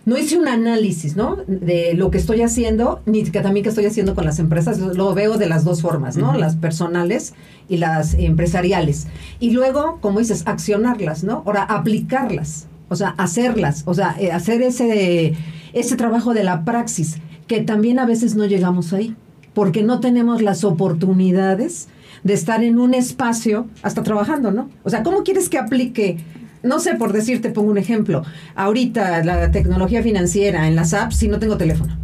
no 0.08 0.16
hice 0.16 0.38
un 0.38 0.48
análisis, 0.48 1.16
¿no? 1.16 1.36
De 1.46 1.92
lo 1.92 2.10
que 2.10 2.16
estoy 2.16 2.40
haciendo, 2.40 3.02
ni 3.04 3.24
que 3.24 3.40
también 3.40 3.62
que 3.62 3.68
estoy 3.68 3.84
haciendo 3.84 4.14
con 4.14 4.24
las 4.24 4.38
empresas, 4.38 4.78
lo 4.78 5.12
veo 5.12 5.36
de 5.36 5.46
las 5.46 5.64
dos 5.64 5.82
formas, 5.82 6.16
¿no? 6.16 6.34
Las 6.34 6.56
personales 6.56 7.34
y 7.68 7.76
las 7.76 8.14
empresariales. 8.14 9.06
Y 9.38 9.50
luego, 9.50 9.98
como 10.00 10.20
dices, 10.20 10.44
accionarlas, 10.46 11.24
¿no? 11.24 11.42
Ahora, 11.44 11.62
aplicarlas, 11.62 12.68
o 12.88 12.96
sea, 12.96 13.10
hacerlas, 13.18 13.82
o 13.84 13.92
sea, 13.92 14.16
eh, 14.18 14.32
hacer 14.32 14.62
ese, 14.62 15.34
ese 15.74 15.96
trabajo 15.96 16.32
de 16.32 16.42
la 16.42 16.64
praxis, 16.64 17.18
que 17.46 17.60
también 17.60 17.98
a 17.98 18.06
veces 18.06 18.34
no 18.34 18.46
llegamos 18.46 18.94
ahí, 18.94 19.14
porque 19.52 19.82
no 19.82 20.00
tenemos 20.00 20.40
las 20.40 20.64
oportunidades 20.64 21.88
de 22.24 22.32
estar 22.32 22.64
en 22.64 22.78
un 22.78 22.94
espacio 22.94 23.66
hasta 23.82 24.02
trabajando, 24.02 24.52
¿no? 24.52 24.70
O 24.84 24.90
sea, 24.90 25.02
¿cómo 25.02 25.22
quieres 25.22 25.50
que 25.50 25.58
aplique 25.58 26.16
no 26.62 26.80
sé, 26.80 26.94
por 26.94 27.12
decirte, 27.12 27.50
pongo 27.50 27.70
un 27.70 27.78
ejemplo. 27.78 28.22
Ahorita 28.54 29.24
la 29.24 29.50
tecnología 29.50 30.02
financiera 30.02 30.66
en 30.66 30.76
las 30.76 30.94
apps, 30.94 31.16
si 31.16 31.28
no 31.28 31.38
tengo 31.38 31.56
teléfono 31.56 31.98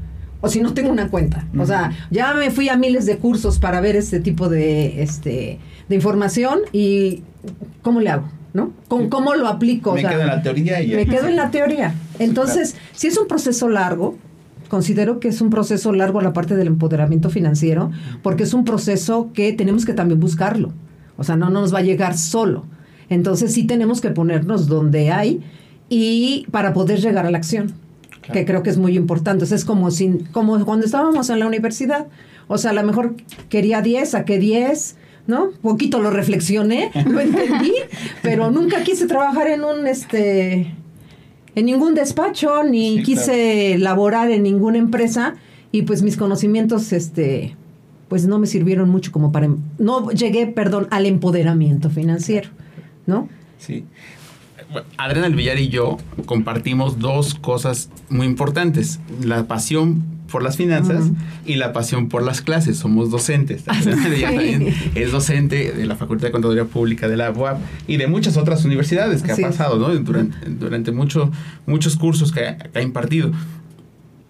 o 0.45 0.49
si 0.49 0.61
no 0.61 0.75
tengo 0.75 0.91
una 0.91 1.09
cuenta. 1.09 1.47
O 1.59 1.65
sea, 1.65 1.91
ya 2.11 2.35
me 2.35 2.51
fui 2.51 2.69
a 2.69 2.77
miles 2.77 3.07
de 3.07 3.17
cursos 3.17 3.59
para 3.59 3.81
ver 3.81 3.97
este 3.97 4.21
tipo 4.21 4.51
de, 4.51 5.03
este, 5.03 5.59
de 5.89 5.95
información 5.95 6.61
y 6.71 7.23
¿cómo 7.81 8.01
le 8.01 8.11
hago? 8.11 8.29
¿No? 8.53 8.71
¿Cómo, 8.89 9.35
lo 9.35 9.49
aplico? 9.49 9.95
Me 9.95 10.03
quedo 10.03 10.21
en 10.21 10.27
la 10.27 10.43
teoría 10.43 10.83
y... 10.83 10.95
Me 10.95 11.07
quedo 11.07 11.29
en 11.29 11.37
la 11.37 11.51
teoría. 11.51 11.95
Entonces, 12.19 12.77
si 12.93 13.07
es 13.07 13.17
un 13.17 13.27
proceso 13.27 13.71
largo, 13.71 14.19
considero 14.69 15.19
que 15.19 15.29
es 15.29 15.41
un 15.41 15.49
proceso 15.49 15.95
largo 15.95 16.21
la 16.21 16.35
parte 16.35 16.55
del 16.55 16.67
empoderamiento 16.67 17.31
financiero, 17.31 17.91
porque 18.23 18.43
es 18.43 18.53
un 18.53 18.65
proceso 18.65 19.31
que 19.33 19.55
tenemos 19.55 19.87
que 19.87 19.95
también 19.95 20.21
buscarlo. 20.21 20.75
O 21.17 21.25
sea, 21.25 21.37
no 21.37 21.49
nos 21.49 21.73
va 21.75 21.79
a 21.79 21.83
llegar 21.83 22.19
solo. 22.19 22.67
Entonces 23.09 23.53
sí 23.53 23.65
tenemos 23.65 24.01
que 24.01 24.11
ponernos 24.11 24.67
donde 24.67 25.11
hay 25.11 25.43
y 25.89 26.47
para 26.51 26.73
poder 26.73 27.01
llegar 27.01 27.27
a 27.27 27.31
la 27.31 27.39
acción, 27.39 27.75
que 28.33 28.45
creo 28.45 28.63
que 28.63 28.71
es 28.71 28.79
muy 28.79 28.97
importante. 28.97 29.45
es 29.45 29.65
como, 29.65 29.91
sin, 29.91 30.25
como 30.27 30.65
cuando 30.65 30.87
estábamos 30.87 31.31
en 31.31 31.41
la 31.41 31.47
universidad. 31.47 32.07
O 32.49 32.59
sea, 32.59 32.71
a 32.73 32.75
lo 32.75 32.83
mejor 32.83 33.15
quería 33.49 33.81
10, 33.83 34.11
saqué 34.11 34.39
10, 34.39 34.97
¿no? 35.27 35.51
Poquito 35.63 36.01
lo 36.01 36.11
reflexioné, 36.11 36.91
lo 37.07 37.21
entendí, 37.21 37.73
pero 38.23 38.51
nunca 38.51 38.83
quise 38.83 39.07
trabajar 39.07 39.49
en 39.49 39.65
un, 39.65 39.87
este, 39.87 40.75
en 41.55 41.67
ningún 41.67 41.95
despacho, 41.95 42.65
ni 42.65 43.03
quise 43.03 43.79
laborar 43.79 44.31
en 44.31 44.43
ninguna 44.43 44.79
empresa 44.79 45.35
y 45.73 45.83
pues 45.83 46.03
mis 46.03 46.17
conocimientos, 46.17 46.93
este, 46.93 47.57
pues 48.09 48.27
no 48.27 48.39
me 48.39 48.47
sirvieron 48.47 48.89
mucho 48.89 49.13
como 49.13 49.33
para, 49.33 49.49
no 49.79 50.11
llegué, 50.11 50.47
perdón, 50.47 50.87
al 50.91 51.07
empoderamiento 51.07 51.91
financiero. 51.91 52.51
¿No? 53.07 53.29
Sí. 53.59 53.85
Adriana 54.97 55.27
El 55.27 55.35
Villar 55.35 55.59
y 55.59 55.69
yo 55.69 55.99
compartimos 56.27 56.99
dos 56.99 57.35
cosas 57.35 57.91
muy 58.09 58.27
importantes. 58.27 59.01
La 59.23 59.47
pasión 59.47 60.03
por 60.31 60.43
las 60.43 60.57
finanzas 60.57 61.11
y 61.47 61.55
la 61.55 61.73
pasión 61.73 62.09
por 62.09 62.23
las 62.23 62.41
clases. 62.41 62.79
Somos 62.79 63.11
docentes. 63.11 63.65
es 64.95 65.13
docente 65.13 65.73
de 65.73 65.87
la 65.87 65.97
Facultad 65.97 66.29
de 66.29 66.33
Contaduría 66.33 66.65
Pública 66.65 67.09
de 67.09 67.17
la 67.17 67.31
UAP 67.31 67.61
y 67.87 67.99
de 67.99 68.07
muchas 68.07 68.37
otras 68.37 68.65
universidades 68.65 69.23
que 69.23 69.33
ha 69.33 69.37
pasado 69.37 69.79
¿no? 69.79 69.95
durante, 69.95 70.37
durante 70.51 70.93
mucho, 70.93 71.31
muchos 71.67 71.97
cursos 71.97 72.33
que 72.33 72.57
ha, 72.75 72.81
impartido. 72.83 73.31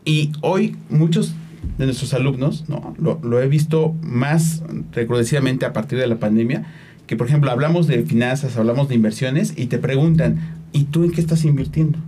Y 0.05 0.33
hoy 0.43 0.77
muchos 0.91 1.35
de 1.79 1.87
nuestros 1.87 2.13
alumnos, 2.13 2.69
¿no? 2.69 2.95
lo, 2.99 3.19
lo 3.23 3.41
he 3.41 3.49
visto 3.49 3.95
más 4.03 4.63
recrudecidamente 4.93 5.65
a 5.65 5.73
partir 5.73 5.99
de 5.99 6.07
la 6.07 6.17
pandemia, 6.17 6.67
que, 7.07 7.17
por 7.17 7.27
ejemplo, 7.27 7.51
hablamos 7.51 7.87
de 7.87 8.05
finanzas, 8.05 8.57
hablamos 8.57 8.89
de 8.89 8.95
inversiones 8.95 9.55
y 9.57 9.67
te 9.67 9.79
preguntan, 9.79 10.39
¿y 10.73 10.85
tú 10.85 11.05
en 11.05 11.13
qué 11.13 11.21
estás 11.21 11.45
invirtiendo? 11.45 11.99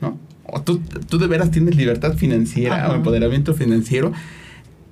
¿No? 0.00 0.18
O 0.44 0.60
tú, 0.60 0.80
tú 1.08 1.18
de 1.18 1.26
veras 1.26 1.50
tienes 1.50 1.76
libertad 1.76 2.14
financiera 2.14 2.90
o 2.90 2.94
empoderamiento 2.94 3.54
financiero. 3.54 4.12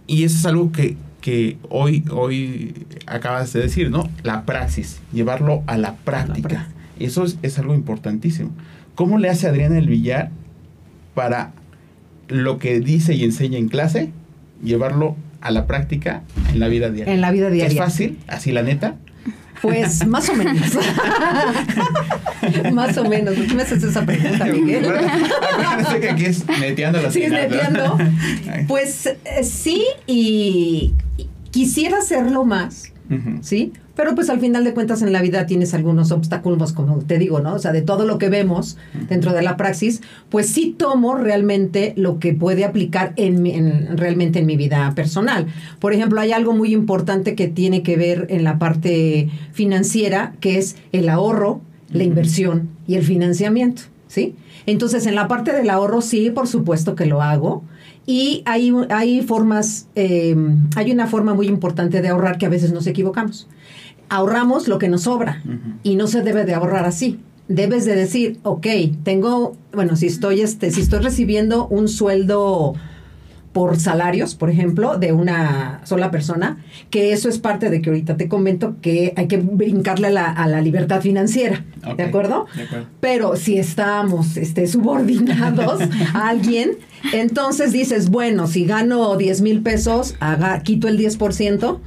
Y 0.07 0.25
eso 0.25 0.39
es 0.39 0.47
algo 0.47 0.73
que, 0.73 0.97
que 1.21 1.59
hoy, 1.69 2.05
hoy 2.11 2.87
acabas 3.07 3.53
de 3.53 3.61
decir, 3.61 3.91
¿no? 3.91 4.09
La 4.23 4.45
praxis, 4.45 5.01
llevarlo 5.13 5.63
a 5.67 5.77
la 5.77 5.97
práctica. 5.97 6.69
eso 6.99 7.25
es, 7.25 7.39
es, 7.43 7.59
algo 7.59 7.75
importantísimo. 7.75 8.51
¿Cómo 8.95 9.19
le 9.19 9.29
hace 9.29 9.49
Adriana 9.49 9.77
el 9.79 9.89
Villar 9.89 10.31
para 11.15 11.53
lo 12.29 12.59
que 12.59 12.81
dice 12.81 13.15
y 13.15 13.25
enseña 13.25 13.59
en 13.59 13.69
clase, 13.69 14.13
llevarlo 14.63 15.17
a 15.41 15.51
la 15.51 15.67
práctica 15.67 16.23
en 16.51 16.61
la 16.61 16.69
vida 16.69 16.91
diaria? 16.91 17.13
En 17.13 17.21
la 17.21 17.31
vida 17.33 17.51
diaria. 17.51 17.73
¿Es 17.73 17.79
fácil? 17.79 18.19
¿Así 18.29 18.53
la 18.53 18.63
neta? 18.63 18.97
Pues 19.67 20.07
más 20.07 20.29
o 20.29 20.35
menos. 20.35 20.73
más 22.73 22.97
o 22.99 23.05
menos. 23.05 23.35
¿Por 23.35 23.47
qué 23.47 23.55
me 23.55 23.63
haces 23.63 23.83
esa 23.83 24.05
pregunta, 24.05 24.45
Miguel? 24.47 24.85
Bueno, 24.85 26.01
que 26.01 26.11
aquí 26.11 26.25
es 26.27 26.47
neteando 26.47 27.03
las 27.03 27.13
Sí, 27.13 27.27
neteando. 27.29 27.99
Pues 28.69 29.07
eh, 29.07 29.45
sí, 29.45 29.85
y 30.07 30.95
quisiera 31.67 31.99
hacerlo 31.99 32.45
más, 32.45 32.93
¿sí? 33.41 33.73
Pero 33.97 34.15
pues 34.15 34.31
al 34.31 34.39
final 34.39 34.63
de 34.63 34.73
cuentas 34.73 35.03
en 35.03 35.13
la 35.13 35.21
vida 35.21 35.47
tienes 35.47 35.75
algunos 35.75 36.13
obstáculos, 36.13 36.73
como 36.73 36.99
te 36.99 37.19
digo, 37.19 37.41
¿no? 37.41 37.55
O 37.55 37.59
sea, 37.59 37.73
de 37.73 37.83
todo 37.83 38.05
lo 38.05 38.19
que 38.19 38.29
vemos 38.29 38.79
dentro 39.09 39.33
de 39.33 39.43
la 39.43 39.57
praxis, 39.57 40.01
pues 40.29 40.49
sí 40.49 40.77
tomo 40.79 41.17
realmente 41.17 41.93
lo 41.97 42.21
que 42.21 42.35
puede 42.35 42.65
aplicar 42.65 43.15
en, 43.17 43.97
realmente 43.99 44.39
en 44.39 44.47
mi 44.47 44.57
vida 44.57 44.93
personal. 44.95 45.49
Por 45.81 45.93
ejemplo, 45.93 46.21
hay 46.21 46.31
algo 46.31 46.53
muy 46.53 46.73
importante 46.73 47.35
que 47.35 47.49
tiene 47.49 47.83
que 47.83 47.97
ver 47.97 48.29
en 48.31 48.45
la 48.45 48.61
parte 48.61 49.29
financiera, 49.51 50.35
que 50.39 50.59
es 50.59 50.77
el 50.93 51.09
ahorro, 51.09 51.63
la 51.91 52.05
inversión 52.05 52.69
y 52.87 52.95
el 52.95 53.03
financiamiento, 53.03 53.83
¿sí? 54.07 54.37
Entonces, 54.67 55.07
en 55.07 55.17
la 55.17 55.27
parte 55.27 55.51
del 55.51 55.69
ahorro, 55.69 56.01
sí, 56.01 56.31
por 56.31 56.47
supuesto 56.47 56.95
que 56.95 57.07
lo 57.07 57.23
hago. 57.23 57.65
Y 58.07 58.43
hay, 58.47 58.73
hay 58.89 59.23
formas, 59.23 59.89
eh, 59.97 60.37
hay 60.77 60.93
una 60.93 61.09
forma 61.09 61.35
muy 61.35 61.49
importante 61.49 62.01
de 62.01 62.09
ahorrar 62.09 62.39
que 62.39 62.47
a 62.47 62.49
veces 62.49 62.73
nos 62.73 62.87
equivocamos 62.87 63.49
ahorramos 64.09 64.69
lo 64.69 64.79
que 64.79 64.89
nos 64.89 65.03
sobra 65.03 65.43
y 65.83 65.97
no 65.97 66.07
se 66.07 66.23
debe 66.23 66.45
de 66.45 66.55
ahorrar 66.55 66.85
así. 66.85 67.21
Debes 67.49 67.85
de 67.85 67.95
decir, 67.95 68.39
ok, 68.43 68.67
tengo, 69.05 69.57
bueno, 69.73 69.97
si 69.97 70.07
estoy, 70.07 70.41
este, 70.41 70.71
si 70.71 70.81
estoy 70.81 71.01
recibiendo 71.01 71.69
un 71.69 71.89
sueldo 71.89 72.75
por 73.57 73.81
salarios, 73.81 74.35
por 74.35 74.51
ejemplo, 74.51 74.99
de 74.99 75.15
una 75.15 75.81
sola 75.85 76.11
persona, 76.11 76.63
que 76.91 77.15
eso 77.15 77.31
es 77.31 77.39
parte 77.39 77.71
de 77.71 77.81
que 77.81 77.89
ahorita 77.89 78.19
te 78.19 78.29
comento 78.29 78.77
que 78.83 79.15
hay 79.17 79.29
que 79.29 79.39
brincarle 79.39 80.09
a 80.09 80.11
la, 80.11 80.31
a 80.31 80.47
la 80.47 80.61
libertad 80.61 81.01
financiera, 81.01 81.65
¿de, 81.97 82.03
acuerdo? 82.03 82.45
de 82.55 82.65
acuerdo? 82.65 82.87
Pero 83.01 83.35
si 83.37 83.57
estamos 83.57 84.37
este, 84.37 84.67
subordinados 84.67 85.81
a 86.13 86.29
alguien, 86.29 86.73
entonces 87.15 87.73
dices, 87.73 88.11
bueno, 88.11 88.47
si 88.47 88.67
gano 88.67 89.17
10 89.17 89.41
mil 89.41 89.63
pesos, 89.63 90.17
haga, 90.21 90.61
quito 90.61 90.87
el 90.87 90.99
10%, 90.99 91.79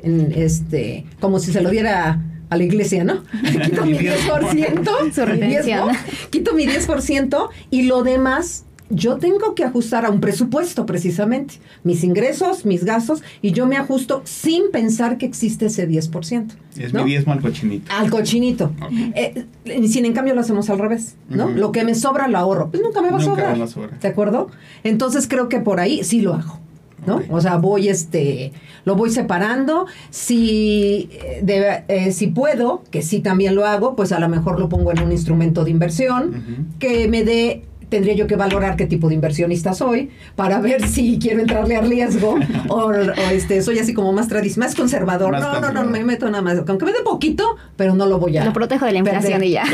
en 0.00 0.32
este, 0.34 1.06
como 1.20 1.38
si 1.38 1.52
se 1.52 1.60
lo 1.60 1.70
diera 1.70 2.20
a 2.50 2.56
la 2.56 2.64
iglesia, 2.64 3.04
¿no? 3.04 3.22
Quito 3.62 3.86
mi 3.86 3.96
10%, 3.96 5.14
Su 5.14 5.20
mi 5.20 5.26
retención. 5.26 5.88
10%, 5.88 5.96
quito 6.30 6.52
mi 6.52 6.66
10% 6.66 7.48
y 7.70 7.82
lo 7.82 8.02
demás 8.02 8.64
yo 8.94 9.16
tengo 9.16 9.54
que 9.54 9.64
ajustar 9.64 10.04
a 10.06 10.10
un 10.10 10.20
presupuesto 10.20 10.86
precisamente, 10.86 11.54
mis 11.82 12.04
ingresos, 12.04 12.64
mis 12.66 12.84
gastos, 12.84 13.22
y 13.40 13.52
yo 13.52 13.66
me 13.66 13.76
ajusto 13.76 14.22
sin 14.24 14.70
pensar 14.70 15.18
que 15.18 15.26
existe 15.26 15.66
ese 15.66 15.88
10%. 15.88 16.46
Es 16.78 16.92
¿no? 16.92 17.04
mi 17.04 17.10
diezmo 17.10 17.32
al 17.32 17.40
cochinito. 17.40 17.90
Al 17.92 18.10
cochinito. 18.10 18.72
Eh, 19.14 19.44
sin 19.88 20.04
en 20.04 20.12
cambio 20.12 20.34
lo 20.34 20.40
hacemos 20.42 20.68
al 20.70 20.78
revés, 20.78 21.16
¿no? 21.28 21.48
Lo 21.48 21.72
que 21.72 21.84
me 21.84 21.94
sobra 21.94 22.28
lo 22.28 22.38
ahorro. 22.38 22.70
Pues 22.70 22.82
nunca 22.82 23.02
me 23.02 23.10
va 23.10 23.16
a 23.16 23.20
Nunca 23.20 23.34
sobrar. 23.34 23.60
va 23.60 23.64
a 23.64 23.68
sobrar. 23.68 23.98
¿De 24.00 24.08
acuerdo? 24.08 24.50
Entonces 24.84 25.26
creo 25.28 25.48
que 25.48 25.58
por 25.60 25.80
ahí 25.80 26.04
sí 26.04 26.20
lo 26.20 26.34
hago. 26.34 26.58
¿no? 27.04 27.20
O 27.30 27.40
sea, 27.40 27.56
voy 27.56 27.88
este, 27.88 28.52
lo 28.84 28.94
voy 28.94 29.10
separando. 29.10 29.86
Si, 30.10 31.08
eh, 31.10 31.40
de- 31.42 31.82
eh, 31.88 32.12
si 32.12 32.28
puedo, 32.28 32.84
que 32.92 33.02
sí 33.02 33.18
también 33.18 33.56
lo 33.56 33.66
hago, 33.66 33.96
pues 33.96 34.12
a 34.12 34.20
lo 34.20 34.28
mejor 34.28 34.60
lo 34.60 34.68
pongo 34.68 34.92
en 34.92 35.02
un 35.02 35.10
instrumento 35.10 35.64
de 35.64 35.70
inversión 35.72 36.68
que 36.78 37.08
me 37.08 37.24
dé, 37.24 37.64
tendría 37.92 38.14
yo 38.14 38.26
que 38.26 38.36
valorar 38.36 38.74
qué 38.76 38.86
tipo 38.86 39.08
de 39.08 39.14
inversionista 39.14 39.74
soy 39.74 40.08
para 40.34 40.60
ver 40.60 40.88
si 40.88 41.18
quiero 41.18 41.40
entrarle 41.40 41.76
a 41.76 41.82
riesgo 41.82 42.36
o, 42.68 42.74
o, 42.74 42.92
este, 43.30 43.60
soy 43.62 43.78
así 43.78 43.92
como 43.92 44.12
más 44.12 44.28
tradicional, 44.28 44.70
más 44.70 44.74
conservador. 44.76 45.30
Más 45.32 45.40
no, 45.42 45.46
no, 45.46 45.52
no, 45.52 45.60
conservador. 45.60 45.90
me 45.92 46.04
meto 46.04 46.30
nada 46.30 46.42
más, 46.42 46.58
aunque 46.66 46.84
me 46.86 46.92
dé 46.92 46.98
poquito, 47.04 47.44
pero 47.76 47.94
no 47.94 48.06
lo 48.06 48.18
voy 48.18 48.36
a 48.38 48.44
Lo 48.46 48.52
protejo 48.52 48.86
de 48.86 48.92
la 48.92 48.98
inflación 48.98 49.40
perder. 49.40 49.48
y 49.48 49.52
ya. 49.52 49.64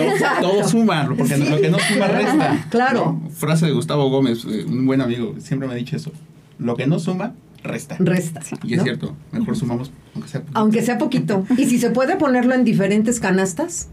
Todo, 0.40 0.50
todo 0.50 0.68
suma, 0.68 1.06
porque 1.16 1.37
Sí. 1.37 1.48
lo 1.48 1.60
que 1.60 1.70
no 1.70 1.78
suma 1.78 2.08
resta. 2.08 2.66
Claro. 2.70 3.20
¿no? 3.22 3.30
Frase 3.30 3.66
de 3.66 3.72
Gustavo 3.72 4.10
Gómez, 4.10 4.44
eh, 4.44 4.64
un 4.66 4.84
buen 4.84 5.00
amigo, 5.00 5.34
siempre 5.38 5.68
me 5.68 5.75
ha 5.75 5.76
dicho 5.76 5.96
eso. 5.96 6.10
Lo 6.58 6.75
que 6.76 6.87
no 6.88 6.98
suma, 6.98 7.34
resta. 7.62 7.96
Resta. 8.00 8.40
Y 8.64 8.72
es 8.72 8.78
¿no? 8.78 8.84
cierto, 8.84 9.14
mejor 9.30 9.56
sumamos, 9.56 9.92
aunque 10.14 10.28
sea 10.28 10.40
poquito. 10.40 10.58
Aunque 10.58 10.82
sea 10.82 10.98
poquito. 10.98 11.44
Y 11.56 11.66
si 11.66 11.78
se 11.78 11.90
puede 11.90 12.16
ponerlo 12.16 12.54
en 12.54 12.64
diferentes 12.64 13.20
canastas, 13.20 13.88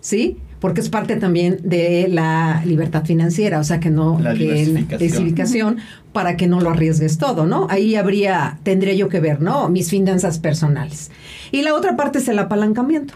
¿sí? 0.00 0.38
Porque 0.60 0.80
es 0.80 0.88
parte 0.88 1.16
también 1.16 1.58
de 1.62 2.08
la 2.08 2.62
libertad 2.64 3.04
financiera, 3.04 3.60
o 3.60 3.64
sea 3.64 3.78
que 3.78 3.90
no 3.90 4.18
La 4.18 4.32
diversificación. 4.32 4.98
diversificación 4.98 5.76
para 6.12 6.36
que 6.36 6.46
no 6.46 6.60
lo 6.60 6.70
arriesgues 6.70 7.18
todo, 7.18 7.46
¿no? 7.46 7.66
Ahí 7.68 7.94
habría 7.94 8.58
tendría 8.62 8.94
yo 8.94 9.08
que 9.08 9.20
ver, 9.20 9.42
¿no? 9.42 9.68
Mis 9.68 9.90
finanzas 9.90 10.38
personales. 10.38 11.10
Y 11.52 11.62
la 11.62 11.74
otra 11.74 11.96
parte 11.96 12.18
es 12.18 12.28
el 12.28 12.38
apalancamiento. 12.38 13.14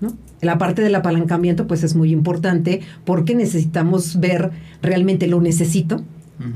¿no? 0.00 0.12
La 0.40 0.58
parte 0.58 0.82
del 0.82 0.94
apalancamiento 0.94 1.66
pues 1.66 1.82
es 1.82 1.96
muy 1.96 2.12
importante 2.12 2.80
porque 3.04 3.34
necesitamos 3.34 4.20
ver 4.20 4.52
realmente 4.80 5.26
lo 5.26 5.40
necesito, 5.40 6.04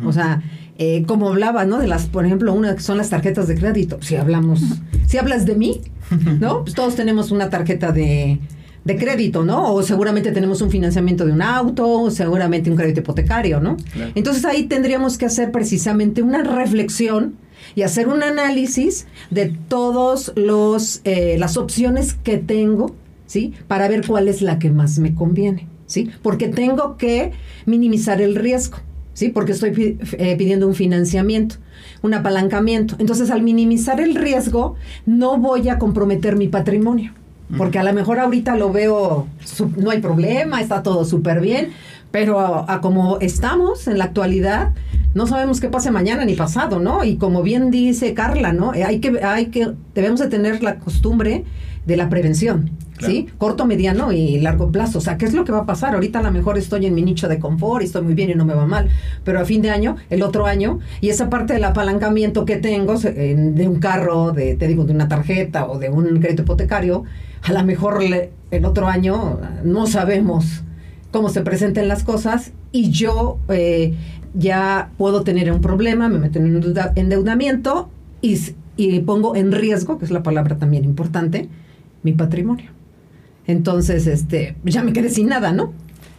o 0.04 0.12
sea, 0.12 0.42
eh, 0.78 1.02
como 1.06 1.28
hablaba, 1.28 1.64
¿no? 1.64 1.78
De 1.78 1.88
las, 1.88 2.06
por 2.06 2.24
ejemplo, 2.24 2.54
una 2.54 2.76
que 2.76 2.82
son 2.82 2.96
las 2.96 3.10
tarjetas 3.10 3.48
de 3.48 3.56
crédito. 3.56 3.98
Si 4.00 4.14
hablamos, 4.14 4.62
si 5.06 5.18
hablas 5.18 5.44
de 5.44 5.56
mí, 5.56 5.80
¿no? 6.40 6.60
Pues 6.62 6.74
todos 6.74 6.94
tenemos 6.94 7.32
una 7.32 7.50
tarjeta 7.50 7.90
de, 7.90 8.38
de 8.84 8.96
crédito, 8.96 9.44
¿no? 9.44 9.72
O 9.74 9.82
seguramente 9.82 10.32
tenemos 10.32 10.60
un 10.60 10.70
financiamiento 10.70 11.24
de 11.24 11.32
un 11.32 11.42
auto, 11.42 11.88
o 11.88 12.10
seguramente 12.10 12.70
un 12.70 12.76
crédito 12.76 13.00
hipotecario, 13.00 13.60
¿no? 13.60 13.76
Claro. 13.92 14.12
Entonces 14.14 14.44
ahí 14.44 14.64
tendríamos 14.64 15.18
que 15.18 15.26
hacer 15.26 15.52
precisamente 15.52 16.22
una 16.22 16.42
reflexión 16.42 17.36
y 17.74 17.82
hacer 17.82 18.08
un 18.08 18.22
análisis 18.22 19.06
de 19.30 19.54
todos 19.68 20.32
los 20.34 21.00
eh, 21.04 21.36
las 21.38 21.56
opciones 21.56 22.14
que 22.14 22.38
tengo, 22.38 22.94
¿sí? 23.26 23.54
Para 23.68 23.88
ver 23.88 24.06
cuál 24.06 24.28
es 24.28 24.42
la 24.42 24.58
que 24.58 24.70
más 24.70 24.98
me 24.98 25.14
conviene, 25.14 25.68
¿sí? 25.86 26.10
Porque 26.22 26.48
tengo 26.48 26.96
que 26.96 27.32
minimizar 27.66 28.20
el 28.20 28.34
riesgo, 28.34 28.78
¿sí? 29.14 29.28
Porque 29.28 29.52
estoy 29.52 29.98
eh, 30.18 30.36
pidiendo 30.36 30.66
un 30.66 30.74
financiamiento, 30.74 31.56
un 32.02 32.14
apalancamiento. 32.14 32.96
Entonces, 32.98 33.30
al 33.30 33.42
minimizar 33.42 34.00
el 34.00 34.16
riesgo, 34.16 34.74
no 35.06 35.38
voy 35.38 35.68
a 35.68 35.78
comprometer 35.78 36.36
mi 36.36 36.48
patrimonio. 36.48 37.14
Porque 37.56 37.78
a 37.78 37.82
lo 37.82 37.92
mejor 37.92 38.18
ahorita 38.18 38.56
lo 38.56 38.72
veo, 38.72 39.26
no 39.76 39.90
hay 39.90 40.00
problema, 40.00 40.60
está 40.60 40.82
todo 40.82 41.04
súper 41.04 41.40
bien, 41.40 41.70
pero 42.10 42.40
a, 42.40 42.72
a 42.72 42.80
como 42.80 43.18
estamos 43.20 43.88
en 43.88 43.98
la 43.98 44.04
actualidad, 44.04 44.70
no 45.14 45.26
sabemos 45.26 45.60
qué 45.60 45.68
pase 45.68 45.90
mañana 45.90 46.24
ni 46.24 46.34
pasado, 46.34 46.78
¿no? 46.78 47.04
Y 47.04 47.16
como 47.16 47.42
bien 47.42 47.70
dice 47.70 48.14
Carla, 48.14 48.52
¿no? 48.52 48.74
Eh, 48.74 48.84
Hay 48.84 49.00
que, 49.00 49.22
hay 49.22 49.46
que, 49.46 49.72
debemos 49.94 50.20
de 50.20 50.28
tener 50.28 50.62
la 50.62 50.76
costumbre 50.76 51.44
de 51.84 51.96
la 51.96 52.08
prevención, 52.08 52.70
¿sí? 53.00 53.28
Corto, 53.36 53.66
mediano 53.66 54.12
y 54.12 54.38
largo 54.38 54.70
plazo. 54.70 54.98
O 54.98 55.00
sea, 55.00 55.18
¿qué 55.18 55.26
es 55.26 55.34
lo 55.34 55.44
que 55.44 55.50
va 55.52 55.58
a 55.60 55.66
pasar? 55.66 55.94
Ahorita 55.94 56.20
a 56.20 56.22
lo 56.22 56.30
mejor 56.30 56.56
estoy 56.56 56.86
en 56.86 56.94
mi 56.94 57.02
nicho 57.02 57.28
de 57.28 57.38
confort 57.40 57.82
y 57.82 57.86
estoy 57.86 58.02
muy 58.02 58.14
bien 58.14 58.30
y 58.30 58.34
no 58.34 58.44
me 58.44 58.54
va 58.54 58.66
mal, 58.66 58.88
pero 59.24 59.40
a 59.40 59.44
fin 59.44 59.62
de 59.62 59.70
año, 59.70 59.96
el 60.08 60.22
otro 60.22 60.46
año, 60.46 60.78
y 61.00 61.08
esa 61.08 61.28
parte 61.28 61.54
del 61.54 61.64
apalancamiento 61.64 62.44
que 62.44 62.56
tengo 62.56 62.96
de 62.96 63.66
un 63.68 63.80
carro, 63.80 64.30
de, 64.32 64.54
te 64.54 64.68
digo, 64.68 64.84
de 64.84 64.92
una 64.92 65.08
tarjeta 65.08 65.66
o 65.66 65.78
de 65.78 65.90
un 65.90 66.20
crédito 66.20 66.42
hipotecario, 66.42 67.02
a 67.42 67.52
lo 67.52 67.64
mejor 67.64 68.02
le- 68.02 68.30
el 68.50 68.64
otro 68.64 68.88
año 68.88 69.40
no 69.64 69.86
sabemos 69.86 70.62
cómo 71.10 71.28
se 71.28 71.40
presenten 71.42 71.88
las 71.88 72.04
cosas 72.04 72.52
y 72.72 72.90
yo 72.90 73.38
eh, 73.48 73.94
ya 74.34 74.90
puedo 74.98 75.22
tener 75.22 75.50
un 75.52 75.60
problema, 75.60 76.08
me 76.08 76.18
meto 76.18 76.38
en 76.38 76.56
un 76.56 76.74
endeudamiento 76.96 77.90
y, 78.20 78.38
y 78.76 79.00
pongo 79.00 79.36
en 79.36 79.52
riesgo, 79.52 79.98
que 79.98 80.04
es 80.04 80.10
la 80.10 80.22
palabra 80.22 80.56
también 80.56 80.84
importante, 80.84 81.48
mi 82.02 82.12
patrimonio. 82.12 82.70
Entonces, 83.46 84.06
este, 84.06 84.56
ya 84.64 84.82
me 84.82 84.92
quedé 84.92 85.10
sin 85.10 85.28
nada, 85.28 85.52
¿no? 85.52 85.72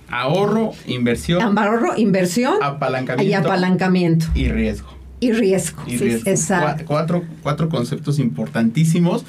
Ahorro, 0.10 0.72
inversión 0.86 1.42
Ahorro, 1.58 1.98
inversión 1.98 2.56
Apalancamiento. 2.62 3.32
y 3.32 3.34
apalancamiento 3.34 4.26
y 4.36 4.50
riesgo. 4.50 4.90
y 5.20 5.32
riesgo. 5.32 5.82
Y 5.88 5.98
Sí, 5.98 6.04
riesgo. 6.04 6.30
Exacto. 6.30 6.84
Cua- 6.84 6.88
Cuatro, 6.88 7.24
cuatro 7.42 7.70
conceptos 7.70 8.20
importantísimos 8.20 9.26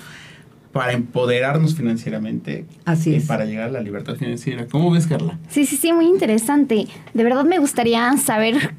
para 0.74 0.92
empoderarnos 0.92 1.76
financieramente 1.76 2.66
Así 2.84 3.12
y 3.12 3.14
es. 3.14 3.26
para 3.26 3.44
llegar 3.46 3.68
a 3.68 3.72
la 3.72 3.80
libertad 3.80 4.16
financiera. 4.16 4.66
¿Cómo 4.66 4.90
ves, 4.90 5.06
Carla? 5.06 5.38
Sí, 5.48 5.64
sí, 5.64 5.76
sí, 5.76 5.92
muy 5.92 6.06
interesante. 6.06 6.88
De 7.14 7.24
verdad 7.24 7.44
me 7.44 7.58
gustaría 7.58 8.14
saber 8.18 8.74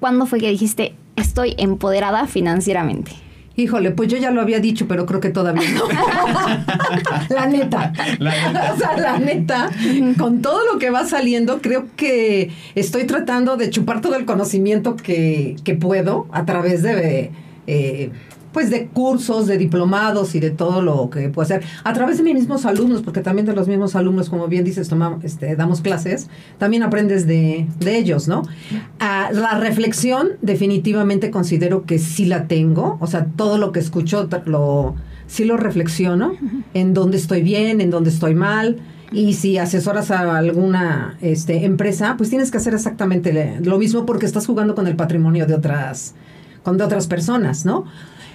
cuándo 0.00 0.24
fue 0.24 0.38
que 0.38 0.48
dijiste 0.48 0.94
estoy 1.16 1.54
empoderada 1.58 2.26
financieramente. 2.28 3.12
Híjole, 3.56 3.90
pues 3.90 4.08
yo 4.08 4.16
ya 4.16 4.30
lo 4.30 4.40
había 4.40 4.60
dicho, 4.60 4.86
pero 4.88 5.04
creo 5.04 5.20
que 5.20 5.28
todavía 5.30 5.68
no. 5.72 5.82
la 7.34 7.46
neta. 7.46 7.92
La 8.18 8.50
neta. 8.50 8.72
o 8.72 8.78
sea, 8.78 8.96
la 8.96 9.18
neta, 9.18 9.70
con 10.18 10.40
todo 10.40 10.60
lo 10.72 10.78
que 10.78 10.90
va 10.90 11.04
saliendo, 11.06 11.60
creo 11.60 11.86
que 11.96 12.50
estoy 12.76 13.04
tratando 13.04 13.56
de 13.56 13.68
chupar 13.68 14.00
todo 14.00 14.14
el 14.14 14.24
conocimiento 14.24 14.96
que, 14.96 15.56
que 15.64 15.74
puedo 15.74 16.28
a 16.32 16.46
través 16.46 16.82
de, 16.82 17.30
eh, 17.66 18.10
pues 18.52 18.70
de 18.70 18.88
cursos, 18.88 19.46
de 19.46 19.58
diplomados 19.58 20.34
y 20.34 20.40
de 20.40 20.50
todo 20.50 20.82
lo 20.82 21.10
que 21.10 21.28
puedo 21.28 21.44
hacer. 21.44 21.62
A 21.84 21.92
través 21.92 22.18
de 22.18 22.24
mis 22.24 22.34
mismos 22.34 22.66
alumnos, 22.66 23.02
porque 23.02 23.20
también 23.20 23.46
de 23.46 23.54
los 23.54 23.68
mismos 23.68 23.96
alumnos, 23.96 24.28
como 24.28 24.48
bien 24.48 24.64
dices, 24.64 24.88
tomamos, 24.88 25.24
este, 25.24 25.56
damos 25.56 25.80
clases, 25.80 26.28
también 26.58 26.82
aprendes 26.82 27.26
de, 27.26 27.66
de 27.78 27.98
ellos, 27.98 28.28
¿no? 28.28 28.42
Ah, 29.00 29.30
la 29.32 29.58
reflexión 29.58 30.30
definitivamente 30.42 31.30
considero 31.30 31.84
que 31.84 31.98
sí 31.98 32.26
la 32.26 32.46
tengo, 32.46 32.98
o 33.00 33.06
sea, 33.06 33.26
todo 33.36 33.58
lo 33.58 33.72
que 33.72 33.80
escucho 33.80 34.28
lo, 34.46 34.94
sí 35.26 35.44
lo 35.44 35.56
reflexiono, 35.56 36.32
en 36.74 36.94
dónde 36.94 37.16
estoy 37.16 37.42
bien, 37.42 37.80
en 37.80 37.90
dónde 37.90 38.10
estoy 38.10 38.34
mal, 38.34 38.80
y 39.12 39.34
si 39.34 39.58
asesoras 39.58 40.10
a 40.10 40.36
alguna 40.38 41.16
este, 41.20 41.64
empresa, 41.64 42.14
pues 42.16 42.30
tienes 42.30 42.50
que 42.50 42.56
hacer 42.56 42.74
exactamente 42.74 43.58
lo 43.62 43.78
mismo 43.78 44.06
porque 44.06 44.26
estás 44.26 44.46
jugando 44.46 44.74
con 44.74 44.86
el 44.86 44.96
patrimonio 44.96 45.46
de 45.46 45.54
otras, 45.54 46.14
con 46.62 46.78
de 46.78 46.84
otras 46.84 47.06
personas, 47.06 47.66
¿no? 47.66 47.84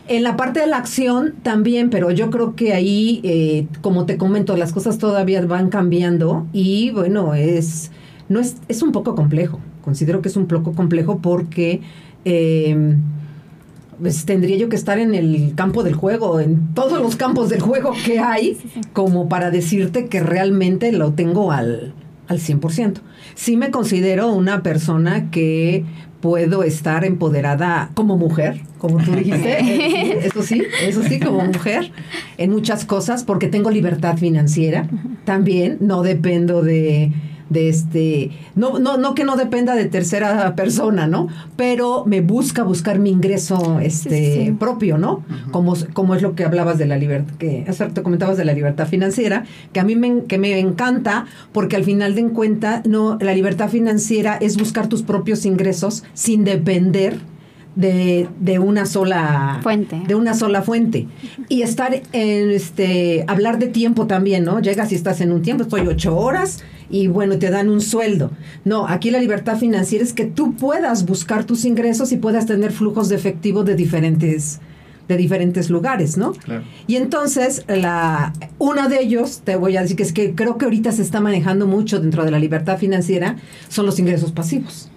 En 0.07 0.23
la 0.23 0.37
parte 0.37 0.61
de 0.61 0.67
la 0.67 0.77
acción 0.77 1.35
también, 1.43 1.89
pero 1.89 2.11
yo 2.11 2.29
creo 2.29 2.55
que 2.55 2.73
ahí, 2.73 3.19
eh, 3.23 3.67
como 3.81 4.05
te 4.05 4.17
comento, 4.17 4.55
las 4.55 4.71
cosas 4.71 4.97
todavía 4.97 5.45
van 5.45 5.69
cambiando 5.69 6.47
y 6.53 6.91
bueno, 6.91 7.33
es, 7.33 7.91
no 8.29 8.39
es, 8.39 8.55
es 8.67 8.81
un 8.81 8.91
poco 8.91 9.15
complejo. 9.15 9.59
Considero 9.83 10.21
que 10.21 10.29
es 10.29 10.37
un 10.37 10.47
poco 10.47 10.73
complejo 10.73 11.19
porque 11.19 11.81
eh, 12.23 12.95
pues 14.01 14.25
tendría 14.25 14.57
yo 14.57 14.69
que 14.69 14.75
estar 14.75 14.99
en 14.99 15.15
el 15.15 15.53
campo 15.55 15.83
del 15.83 15.95
juego, 15.95 16.39
en 16.39 16.73
todos 16.73 17.01
los 17.01 17.15
campos 17.15 17.49
del 17.49 17.61
juego 17.61 17.93
que 18.05 18.19
hay, 18.19 18.57
como 18.93 19.27
para 19.27 19.51
decirte 19.51 20.07
que 20.07 20.21
realmente 20.21 20.91
lo 20.91 21.13
tengo 21.13 21.51
al, 21.51 21.93
al 22.27 22.39
100%. 22.39 22.99
Sí 23.35 23.57
me 23.57 23.71
considero 23.71 24.31
una 24.31 24.61
persona 24.61 25.31
que 25.31 25.83
puedo 26.21 26.63
estar 26.63 27.05
empoderada 27.05 27.91
como 27.93 28.17
mujer, 28.17 28.61
como 28.77 28.97
tú 28.97 29.11
dijiste, 29.11 30.25
eso 30.27 30.41
sí, 30.43 30.63
eso 30.81 31.03
sí, 31.03 31.19
como 31.19 31.43
mujer, 31.43 31.91
en 32.37 32.51
muchas 32.51 32.85
cosas, 32.85 33.23
porque 33.23 33.47
tengo 33.47 33.69
libertad 33.69 34.17
financiera. 34.17 34.87
También, 35.25 35.77
no 35.81 36.03
dependo 36.03 36.61
de, 36.61 37.11
de 37.49 37.69
este, 37.69 38.31
no, 38.55 38.79
no, 38.79 38.97
no 38.97 39.15
que 39.15 39.23
no 39.23 39.35
dependa 39.35 39.75
de 39.75 39.85
tercera 39.85 40.55
persona, 40.55 41.07
¿no? 41.07 41.27
Pero 41.55 42.03
me 42.05 42.21
busca 42.21 42.63
buscar 42.63 42.99
mi 42.99 43.09
ingreso 43.09 43.79
este 43.79 44.55
propio, 44.59 44.97
¿no? 44.97 45.23
como, 45.51 45.75
como 45.93 46.15
es 46.15 46.21
lo 46.21 46.35
que 46.35 46.43
hablabas 46.43 46.77
de 46.77 46.85
la 46.85 46.97
libertad, 46.97 47.33
que 47.37 47.65
te 47.93 48.03
comentabas 48.03 48.37
de 48.37 48.45
la 48.45 48.53
libertad 48.53 48.87
financiera, 48.87 49.45
que 49.73 49.79
a 49.79 49.83
mí 49.83 49.95
me, 49.95 50.23
que 50.25 50.37
me 50.37 50.59
encanta, 50.59 51.25
porque 51.51 51.75
al 51.75 51.83
final 51.83 52.15
de 52.15 52.27
cuenta, 52.29 52.81
no, 52.85 53.17
la 53.21 53.33
libertad 53.33 53.69
financiera 53.69 54.37
es 54.37 54.57
buscar 54.57 54.87
tus 54.87 55.03
propios 55.03 55.45
ingresos 55.45 56.03
sin 56.13 56.43
depender 56.43 57.19
de, 57.77 58.27
de, 58.39 58.57
una 58.57 58.87
sola 58.87 59.59
fuente. 59.61 60.01
De 60.07 60.15
una 60.15 60.33
sola 60.33 60.63
fuente. 60.63 61.07
Y 61.47 61.61
estar 61.61 62.01
en 62.11 62.51
este, 62.51 63.23
hablar 63.27 63.59
de 63.59 63.67
tiempo 63.67 64.07
también, 64.07 64.43
¿no? 64.43 64.59
Llegas 64.59 64.91
y 64.91 64.95
estás 64.95 65.21
en 65.21 65.31
un 65.31 65.43
tiempo, 65.43 65.63
estoy 65.63 65.81
ocho 65.87 66.17
horas 66.17 66.63
y 66.89 67.07
bueno, 67.07 67.37
te 67.37 67.51
dan 67.51 67.69
un 67.69 67.79
sueldo. 67.79 68.31
No, 68.65 68.87
aquí 68.87 69.11
la 69.11 69.19
libertad 69.19 69.57
financiera 69.57 70.03
es 70.03 70.13
que 70.13 70.25
tú 70.25 70.55
puedas 70.55 71.05
buscar 71.05 71.43
tus 71.43 71.65
ingresos 71.65 72.11
y 72.11 72.17
puedas 72.17 72.47
tener 72.47 72.71
flujos 72.71 73.09
de 73.09 73.15
efectivo 73.15 73.63
de 73.63 73.75
diferentes 73.75 74.59
de 75.07 75.15
diferentes 75.15 75.69
lugares, 75.69 76.17
¿no? 76.17 76.33
Claro. 76.33 76.63
Y 76.85 76.97
entonces, 76.97 77.63
la, 77.69 78.33
uno 78.57 78.89
de 78.89 79.01
ellos, 79.01 79.39
te 79.41 79.55
voy 79.55 79.77
a 79.77 79.81
decir 79.81 79.95
que 79.95 80.03
es 80.03 80.11
que 80.11 80.35
creo 80.35 80.57
que 80.57 80.65
ahorita 80.65 80.91
se 80.91 81.01
está 81.01 81.21
manejando 81.21 81.65
mucho 81.65 82.01
dentro 82.01 82.25
de 82.25 82.31
la 82.31 82.39
libertad 82.39 82.77
financiera, 82.77 83.37
son 83.69 83.85
los 83.85 83.99
ingresos 83.99 84.33
pasivos, 84.33 84.89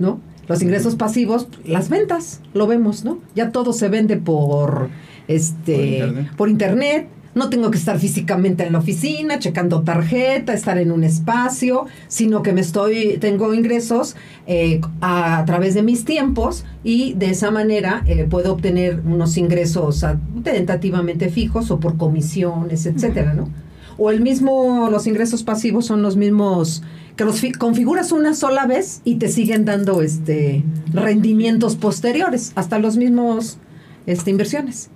¿no? 0.00 0.20
Los 0.48 0.62
ingresos 0.62 0.96
pasivos, 0.96 1.48
las 1.64 1.88
ventas, 1.88 2.40
lo 2.54 2.66
vemos, 2.66 3.04
¿no? 3.04 3.18
Ya 3.34 3.50
todo 3.50 3.72
se 3.72 3.88
vende 3.88 4.16
por 4.16 4.88
este 5.28 6.28
por 6.36 6.48
internet. 6.48 7.08
No 7.34 7.50
tengo 7.50 7.70
que 7.70 7.76
estar 7.76 7.98
físicamente 7.98 8.64
en 8.64 8.72
la 8.72 8.78
oficina, 8.78 9.38
checando 9.38 9.82
tarjeta, 9.82 10.54
estar 10.54 10.78
en 10.78 10.90
un 10.90 11.04
espacio, 11.04 11.84
sino 12.08 12.42
que 12.42 12.54
me 12.54 12.62
estoy, 12.62 13.18
tengo 13.18 13.52
ingresos 13.52 14.16
eh, 14.46 14.80
a, 15.02 15.44
través 15.44 15.74
de 15.74 15.82
mis 15.82 16.06
tiempos 16.06 16.64
y 16.82 17.12
de 17.12 17.28
esa 17.30 17.50
manera 17.50 18.02
eh, 18.06 18.24
puedo 18.24 18.54
obtener 18.54 19.02
unos 19.04 19.36
ingresos 19.36 20.02
tentativamente 20.44 21.28
fijos 21.28 21.70
o 21.70 21.78
por 21.78 21.98
comisiones, 21.98 22.86
etcétera, 22.86 23.34
¿no? 23.34 23.50
O 23.98 24.10
el 24.10 24.22
mismo, 24.22 24.88
los 24.90 25.06
ingresos 25.06 25.42
pasivos 25.42 25.86
son 25.86 26.00
los 26.02 26.16
mismos 26.16 26.82
que 27.16 27.24
los 27.24 27.42
configuras 27.58 28.12
una 28.12 28.34
sola 28.34 28.66
vez 28.66 29.00
y 29.04 29.16
te 29.16 29.28
siguen 29.28 29.64
dando 29.64 30.02
este 30.02 30.62
rendimientos 30.92 31.76
posteriores, 31.76 32.52
hasta 32.54 32.78
los 32.78 32.96
mismos 32.96 33.58
este, 34.06 34.30
inversiones. 34.30 34.90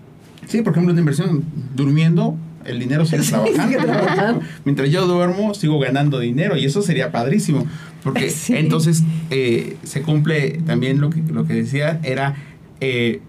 Sí, 0.47 0.63
por 0.63 0.73
ejemplo, 0.73 0.93
una 0.93 1.01
inversión 1.01 1.45
durmiendo, 1.75 2.37
el 2.65 2.79
dinero 2.79 3.07
sigue 3.07 3.23
trabajando. 3.23 4.43
Mientras 4.65 4.91
yo 4.91 5.07
duermo, 5.07 5.55
sigo 5.55 5.79
ganando 5.79 6.19
dinero 6.19 6.57
y 6.57 6.65
eso 6.65 6.83
sería 6.83 7.11
padrísimo. 7.11 7.67
Porque 8.03 8.33
entonces 8.49 9.03
eh, 9.31 9.77
se 9.83 10.03
cumple 10.03 10.61
también 10.67 11.01
lo 11.01 11.11
que, 11.11 11.23
lo 11.23 11.47
que 11.47 11.55
decía, 11.55 12.01
era 12.03 12.37
eh, 12.81 13.21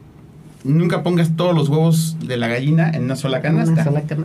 nunca 0.63 1.03
pongas 1.03 1.35
todos 1.35 1.55
los 1.55 1.69
huevos 1.69 2.17
de 2.25 2.37
la 2.37 2.47
gallina 2.47 2.89
en 2.91 3.03
una 3.03 3.15
sola 3.15 3.41
canasta. 3.41 3.83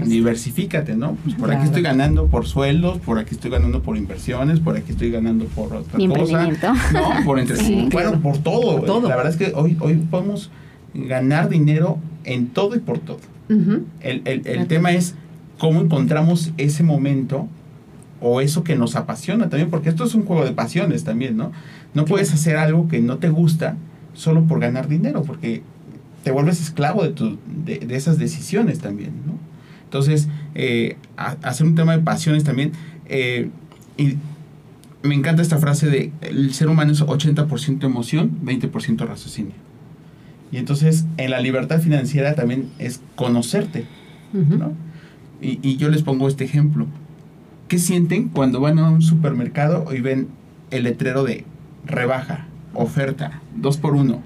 Diversifícate, 0.09 0.97
¿no? 0.97 1.17
Pues 1.25 1.37
por 1.37 1.51
aquí 1.53 1.65
estoy 1.65 1.83
ganando 1.83 2.27
por 2.27 2.47
sueldos, 2.47 2.99
por 2.99 3.19
aquí 3.19 3.35
estoy 3.35 3.51
ganando 3.51 3.83
por 3.83 3.97
inversiones, 3.97 4.61
por 4.61 4.77
aquí 4.77 4.93
estoy 4.93 5.11
ganando 5.11 5.47
por 5.47 5.75
otra 5.75 5.99
cosa. 6.19 6.49
No, 6.93 7.25
por 7.25 7.39
entre 7.39 7.89
bueno, 7.93 8.21
por 8.21 8.39
todo. 8.39 9.09
La 9.09 9.17
verdad 9.17 9.33
es 9.33 9.37
que 9.39 9.53
hoy, 9.55 9.77
hoy 9.81 9.97
podemos 9.97 10.51
ganar 10.95 11.49
dinero 11.49 11.99
en 12.25 12.49
todo 12.49 12.75
y 12.75 12.81
por 12.81 12.99
todo. 12.99 13.21
El, 13.49 14.23
el 14.25 14.67
tema 14.67 14.93
es 14.93 15.15
cómo 15.59 15.81
encontramos 15.81 16.53
ese 16.59 16.83
momento 16.83 17.49
o 18.21 18.41
eso 18.41 18.65
que 18.65 18.77
nos 18.77 18.97
apasiona 18.97 19.49
también, 19.49 19.71
porque 19.71 19.89
esto 19.89 20.05
es 20.05 20.15
un 20.15 20.25
juego 20.25 20.45
de 20.45 20.53
pasiones 20.53 21.05
también, 21.05 21.37
¿no? 21.37 21.53
No 21.95 22.05
puedes 22.05 22.33
hacer 22.33 22.57
algo 22.57 22.89
que 22.89 23.01
no 23.01 23.19
te 23.19 23.29
gusta 23.29 23.77
solo 24.15 24.45
por 24.45 24.61
ganar 24.61 24.89
dinero, 24.89 25.23
porque 25.23 25.63
te 26.27 26.33
vuelves 26.33 26.61
esclavo 26.61 27.05
de, 27.05 27.11
tu, 27.11 27.39
de, 27.47 27.87
esas 27.91 28.19
decisiones 28.19 28.81
también, 28.81 29.13
¿no? 29.25 29.39
Entonces, 29.85 30.27
eh, 30.57 30.97
hacer 31.17 31.65
un 31.65 31.77
tema 31.77 31.97
de 31.97 32.03
pasiones 32.03 32.43
también. 32.43 32.73
Eh, 33.09 33.49
y 33.97 34.17
me 35.05 35.15
encanta 35.15 35.41
esta 35.41 35.59
frase 35.59 35.89
de 35.89 36.11
el 36.23 36.53
ser 36.53 36.69
humano 36.69 36.91
es 36.91 37.01
80% 37.01 37.85
emoción, 37.85 38.41
20% 38.45 39.07
raciocinio. 39.07 39.53
Y 40.51 40.57
entonces, 40.57 41.05
en 41.17 41.31
la 41.31 41.39
libertad 41.39 41.81
financiera 41.81 42.35
también 42.35 42.71
es 42.81 43.01
conocerte, 43.15 43.87
¿no? 44.33 44.73
Y, 45.41 45.61
y 45.63 45.77
yo 45.77 45.91
les 45.91 46.03
pongo 46.03 46.27
este 46.27 46.43
ejemplo. 46.43 46.89
¿Qué 47.69 47.79
sienten 47.79 48.31
cuando 48.31 48.59
van 48.59 48.81
a 48.81 48.91
un 48.91 49.01
supermercado 49.01 49.95
y 49.95 50.01
ven 50.01 50.27
el 50.73 50.83
letrero 50.83 51.23
de 51.23 51.45
rebaja, 51.85 52.49
oferta, 52.75 53.43
dos 53.55 53.77
por 53.77 53.95
uno? 53.95 54.23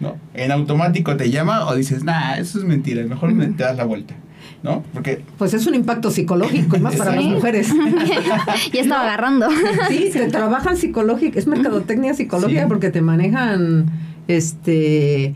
¿No? 0.00 0.16
En 0.34 0.50
automático 0.50 1.16
te 1.16 1.30
llama 1.30 1.66
o 1.66 1.74
dices, 1.74 2.04
nah, 2.04 2.34
eso 2.34 2.58
es 2.58 2.64
mentira, 2.64 3.04
mejor 3.04 3.32
te 3.36 3.62
das 3.62 3.76
la 3.76 3.84
vuelta. 3.84 4.14
¿no? 4.62 4.82
Porque 4.92 5.22
pues 5.38 5.54
es 5.54 5.66
un 5.66 5.74
impacto 5.74 6.10
psicológico 6.10 6.76
y 6.76 6.80
más 6.80 6.96
para 6.96 7.16
las 7.16 7.24
mujeres. 7.24 7.68
ya 8.72 8.80
estaba 8.80 9.02
agarrando. 9.02 9.48
Sí, 9.88 10.10
te 10.12 10.28
trabajan 10.28 10.76
psicológico, 10.76 11.38
es 11.38 11.46
mercadotecnia 11.46 12.12
psicológica 12.14 12.68
porque 12.68 12.90
te 12.90 13.00
manejan 13.00 13.86
este 14.28 15.34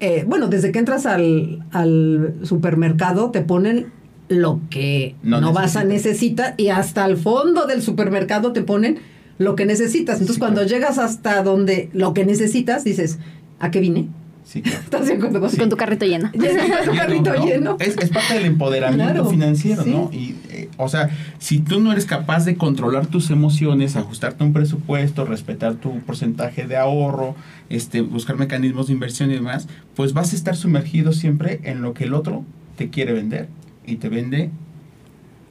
eh, 0.00 0.24
bueno, 0.26 0.48
desde 0.48 0.72
que 0.72 0.80
entras 0.80 1.06
al, 1.06 1.64
al 1.70 2.34
supermercado 2.42 3.30
te 3.30 3.40
ponen 3.40 3.92
lo 4.28 4.60
que 4.68 5.14
no, 5.22 5.52
vas 5.52 5.76
a 5.76 5.84
necesitar 5.84 6.54
y 6.56 6.68
hasta 6.68 7.04
el 7.06 7.16
fondo 7.16 7.66
del 7.66 7.82
supermercado 7.82 8.52
te 8.52 8.62
ponen 8.62 8.98
lo 9.38 9.54
que 9.54 9.66
necesitas. 9.66 10.20
Entonces, 10.20 10.38
cuando 10.38 10.64
llegas 10.64 10.98
hasta 10.98 11.42
donde 11.42 11.88
lo 11.92 12.14
que 12.14 12.24
necesitas, 12.24 12.82
dices, 12.82 13.18
¿A 13.62 13.70
qué 13.70 13.78
vine? 13.80 14.08
Sí, 14.44 14.60
claro. 14.60 14.80
¿Estás 14.84 15.08
con, 15.56 15.68
tu 15.70 15.76
carrito 15.76 16.04
lleno. 16.04 16.30
con 16.32 16.40
tu 16.40 16.96
carrito 16.96 17.46
lleno. 17.46 17.76
Es, 17.78 17.94
parte 18.10 18.34
del 18.34 18.46
empoderamiento 18.46 19.24
financiero, 19.26 19.84
¿no? 19.86 20.10
Y, 20.12 20.34
eh, 20.50 20.68
o 20.78 20.88
sea, 20.88 21.10
si 21.38 21.60
tú 21.60 21.78
no 21.78 21.92
eres 21.92 22.04
capaz 22.04 22.44
de 22.44 22.56
controlar 22.56 23.06
tus 23.06 23.30
emociones, 23.30 23.94
ajustarte 23.94 24.42
un 24.42 24.52
presupuesto, 24.52 25.24
respetar 25.24 25.74
tu 25.76 26.00
porcentaje 26.00 26.66
de 26.66 26.76
ahorro, 26.76 27.36
este, 27.70 28.00
buscar 28.00 28.36
mecanismos 28.36 28.88
de 28.88 28.94
inversión 28.94 29.30
y 29.30 29.34
demás, 29.34 29.68
pues 29.94 30.12
vas 30.12 30.32
a 30.32 30.36
estar 30.36 30.56
sumergido 30.56 31.12
siempre 31.12 31.60
en 31.62 31.80
lo 31.80 31.94
que 31.94 32.04
el 32.04 32.14
otro 32.14 32.44
te 32.76 32.90
quiere 32.90 33.12
vender 33.12 33.48
y 33.86 33.96
te 33.96 34.08
vende 34.08 34.50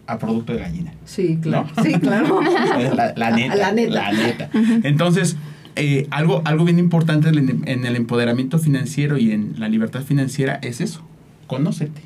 a 0.06 0.19
producto 0.19 0.52
de 0.52 0.60
gallina. 0.60 0.93
Sí, 1.06 1.39
claro. 1.41 1.69
Sí, 1.82 1.93
claro. 1.93 2.41
la, 3.15 3.32
neta. 3.32 3.56
La 3.56 3.71
neta. 3.71 3.93
La 3.93 4.12
neta. 4.12 4.50
Entonces, 4.84 5.38
eh, 5.76 6.08
algo, 6.12 6.42
algo 6.46 6.66
bien 6.66 6.80
importante 6.80 7.30
en 7.30 7.86
el 7.86 7.96
empoderamiento 7.96 8.60
financiero 8.60 9.18
y 9.18 9.32
en 9.32 9.56
la 9.58 9.70
libertad 9.70 10.02
financiera 10.04 10.60
es 10.62 10.82
eso, 10.82 11.02
conócete, 11.48 12.02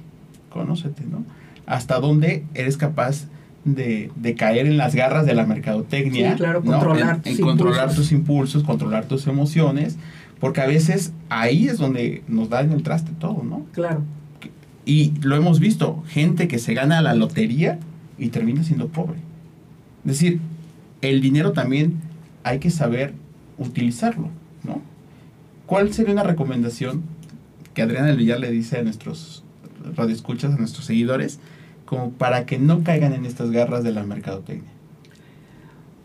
conócete, 0.50 1.04
¿no? 1.04 1.24
Hasta 1.66 2.00
dónde 2.00 2.44
eres 2.54 2.78
capaz 2.78 3.28
de, 3.66 4.36
caer 4.38 4.68
en 4.68 4.78
las 4.78 4.96
garras 4.96 5.26
de 5.26 5.34
la 5.34 5.46
mercadotecnia. 5.46 6.32
Sí, 6.32 6.38
claro, 6.38 6.64
controlar, 6.64 7.22
en, 7.26 7.38
controlar 7.38 7.94
tus 7.94 8.12
impulsos, 8.12 8.64
controlar 8.64 9.08
tus 9.08 9.28
emociones, 9.28 9.98
porque 10.40 10.62
a 10.62 10.68
veces 10.68 11.12
ahí 11.30 11.68
es 11.68 11.78
donde 11.78 12.24
nos 12.28 12.50
da 12.50 12.62
en 12.62 12.72
el 12.72 12.84
traste 12.84 13.12
todo, 13.20 13.44
¿no? 13.44 13.66
Claro. 13.74 14.04
Y 14.86 15.14
lo 15.22 15.36
hemos 15.36 15.60
visto, 15.60 16.04
gente 16.08 16.48
que 16.48 16.60
se 16.60 16.76
gana 16.76 17.02
la 17.02 17.16
lotería 17.16 17.80
y 18.20 18.30
termina 18.30 18.64
siendo 18.64 18.88
pobre. 18.90 19.18
Es 20.06 20.12
decir, 20.20 20.40
el 21.02 21.22
dinero 21.22 21.54
también 21.54 21.96
hay 22.44 22.60
que 22.60 22.70
saber 22.70 23.16
utilizarlo, 23.58 24.30
¿no? 24.64 24.82
¿Cuál 25.66 25.94
sería 25.94 26.14
una 26.14 26.24
recomendación 26.24 27.04
que 27.74 27.82
Adriana 27.82 28.14
Villar 28.14 28.40
le 28.40 28.52
dice 28.52 28.78
a 28.78 28.84
nuestros 28.84 29.44
radioescuchas, 29.96 30.54
a 30.54 30.58
nuestros 30.58 30.86
seguidores, 30.86 31.40
como 31.86 32.12
para 32.12 32.46
que 32.46 32.58
no 32.58 32.84
caigan 32.84 33.14
en 33.14 33.26
estas 33.26 33.52
garras 33.52 33.84
de 33.84 33.92
la 33.92 34.04
mercadotecnia? 34.04 34.70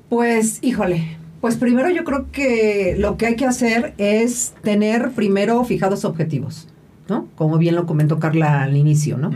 Pues, 0.09 0.59
híjole, 0.63 1.17
pues 1.41 1.57
primero 1.57 1.89
yo 1.91 2.05
creo 2.05 2.31
que 2.33 2.97
lo 2.99 3.17
que 3.17 3.27
hay 3.27 3.37
que 3.37 3.47
hacer 3.47 3.95
es 3.97 4.55
tener 4.63 5.13
primero 5.13 5.65
fijados 5.65 6.05
objetivos. 6.05 6.69
Como 7.35 7.59
bien 7.59 7.75
lo 7.75 7.87
comentó 7.87 8.19
Carla 8.19 8.63
al 8.63 8.77
inicio, 8.77 9.19
¿no? 9.19 9.31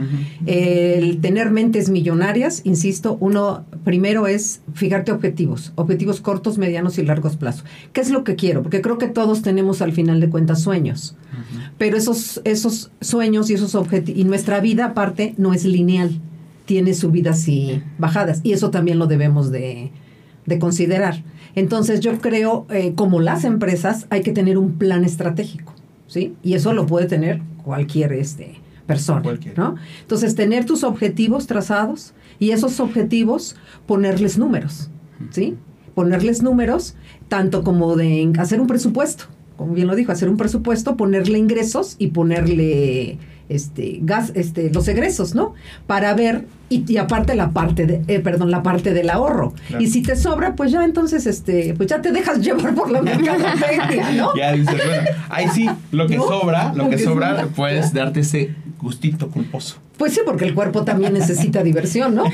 El 0.47 1.21
tener 1.21 1.51
mentes 1.51 1.91
millonarias, 1.91 2.63
insisto, 2.65 3.17
uno 3.21 3.65
primero 3.85 4.27
es 4.27 4.61
fijarte 4.75 5.13
objetivos, 5.13 5.73
objetivos 5.75 6.21
cortos, 6.21 6.59
medianos 6.59 6.99
y 6.99 7.05
largos 7.05 7.37
plazos. 7.37 7.65
¿Qué 7.93 8.01
es 8.01 8.11
lo 8.11 8.25
que 8.25 8.37
quiero? 8.37 8.63
Porque 8.63 8.81
creo 8.81 8.99
que 8.99 9.09
todos 9.09 9.43
tenemos 9.43 9.83
al 9.83 9.93
final 9.93 10.21
de 10.21 10.29
cuentas 10.31 10.63
sueños. 10.63 11.17
Pero 11.79 11.97
esos, 11.97 12.41
esos 12.45 12.91
sueños 13.01 13.51
y 13.51 13.55
esos 13.55 13.75
objetivos, 13.75 14.21
y 14.21 14.25
nuestra 14.25 14.61
vida 14.61 14.87
aparte 14.87 15.35
no 15.37 15.53
es 15.53 15.65
lineal, 15.65 16.21
tiene 16.67 16.95
subidas 16.95 17.47
y 17.49 17.83
bajadas, 17.99 18.41
y 18.43 18.53
eso 18.53 18.71
también 18.71 18.99
lo 18.99 19.07
debemos 19.07 19.51
de, 19.51 19.91
considerar. 20.61 21.23
Entonces 21.55 22.01
yo 22.01 22.19
creo, 22.19 22.67
eh, 22.71 22.93
como 22.95 23.21
las 23.21 23.45
empresas, 23.45 24.07
hay 24.11 24.23
que 24.23 24.33
tener 24.33 24.59
un 24.59 24.73
plan 24.73 25.05
estratégico. 25.05 25.75
¿Sí? 26.15 26.37
Y 26.45 26.55
eso 26.55 26.73
lo 26.73 26.87
puede 26.87 27.07
tener 27.07 27.43
cualquier 27.65 28.13
este, 28.13 28.55
persona. 28.87 29.37
¿no? 29.57 29.75
Entonces, 30.01 30.37
tener 30.37 30.65
tus 30.65 30.85
objetivos 30.85 31.49
trazados 31.49 32.15
y 32.39 32.53
esos 32.53 32.79
objetivos 32.79 33.57
ponerles 33.85 34.39
números. 34.39 34.91
¿sí? 35.31 35.57
Ponerles 35.97 36.41
números, 36.41 36.95
tanto 37.27 37.65
como 37.65 37.97
de 37.97 38.33
hacer 38.39 38.61
un 38.61 38.69
presupuesto, 38.69 39.25
como 39.57 39.75
bien 39.75 39.89
lo 39.89 39.97
dijo, 39.97 40.13
hacer 40.13 40.29
un 40.29 40.37
presupuesto, 40.37 40.97
ponerle 40.97 41.37
ingresos 41.37 41.97
y 41.99 42.09
ponerle 42.09 43.19
este 43.49 43.99
gas 44.03 44.33
este 44.35 44.71
los 44.71 44.89
egresos 44.89 45.35
no 45.35 45.55
para 45.87 46.15
ver 46.15 46.47
y, 46.71 46.97
aparte 46.97 47.37
la 47.37 47.51
parte 47.51 47.87
de 47.87 48.03
eh, 48.09 48.19
perdón 48.19 48.51
la 48.51 48.65
parte 48.65 48.93
del 48.93 49.09
ahorro. 49.11 49.55
Y 49.79 49.87
si 49.89 50.03
te 50.03 50.17
sobra 50.17 50.57
pues 50.57 50.73
ya 50.73 50.85
entonces 50.85 51.27
este 51.27 51.75
pues 51.75 51.89
ya 51.89 52.01
te 52.01 52.11
dejas 52.11 52.41
llevar 52.41 52.75
por 52.75 52.91
la 52.91 53.01
mercadotecnia 53.03 54.11
no 54.17 54.35
ya 54.37 54.53
dices 54.53 54.75
bueno 54.75 55.09
ahí 55.29 55.49
sí 55.49 55.69
lo 55.93 56.07
que 56.07 56.17
sobra 56.17 56.73
lo, 56.75 56.89
que, 56.89 56.99
sobra. 56.99 57.47
puedes 57.55 57.93
darte 57.93 58.21
ese 58.21 58.55
gustito 58.81 59.29
culposo 59.29 59.84
pues 60.05 60.13
sí, 60.13 60.21
porque 60.23 60.45
el 60.45 60.55
cuerpo 60.55 60.85
también 60.85 61.15
necesita 61.15 61.63
diversión, 61.63 62.15
¿no? 62.15 62.25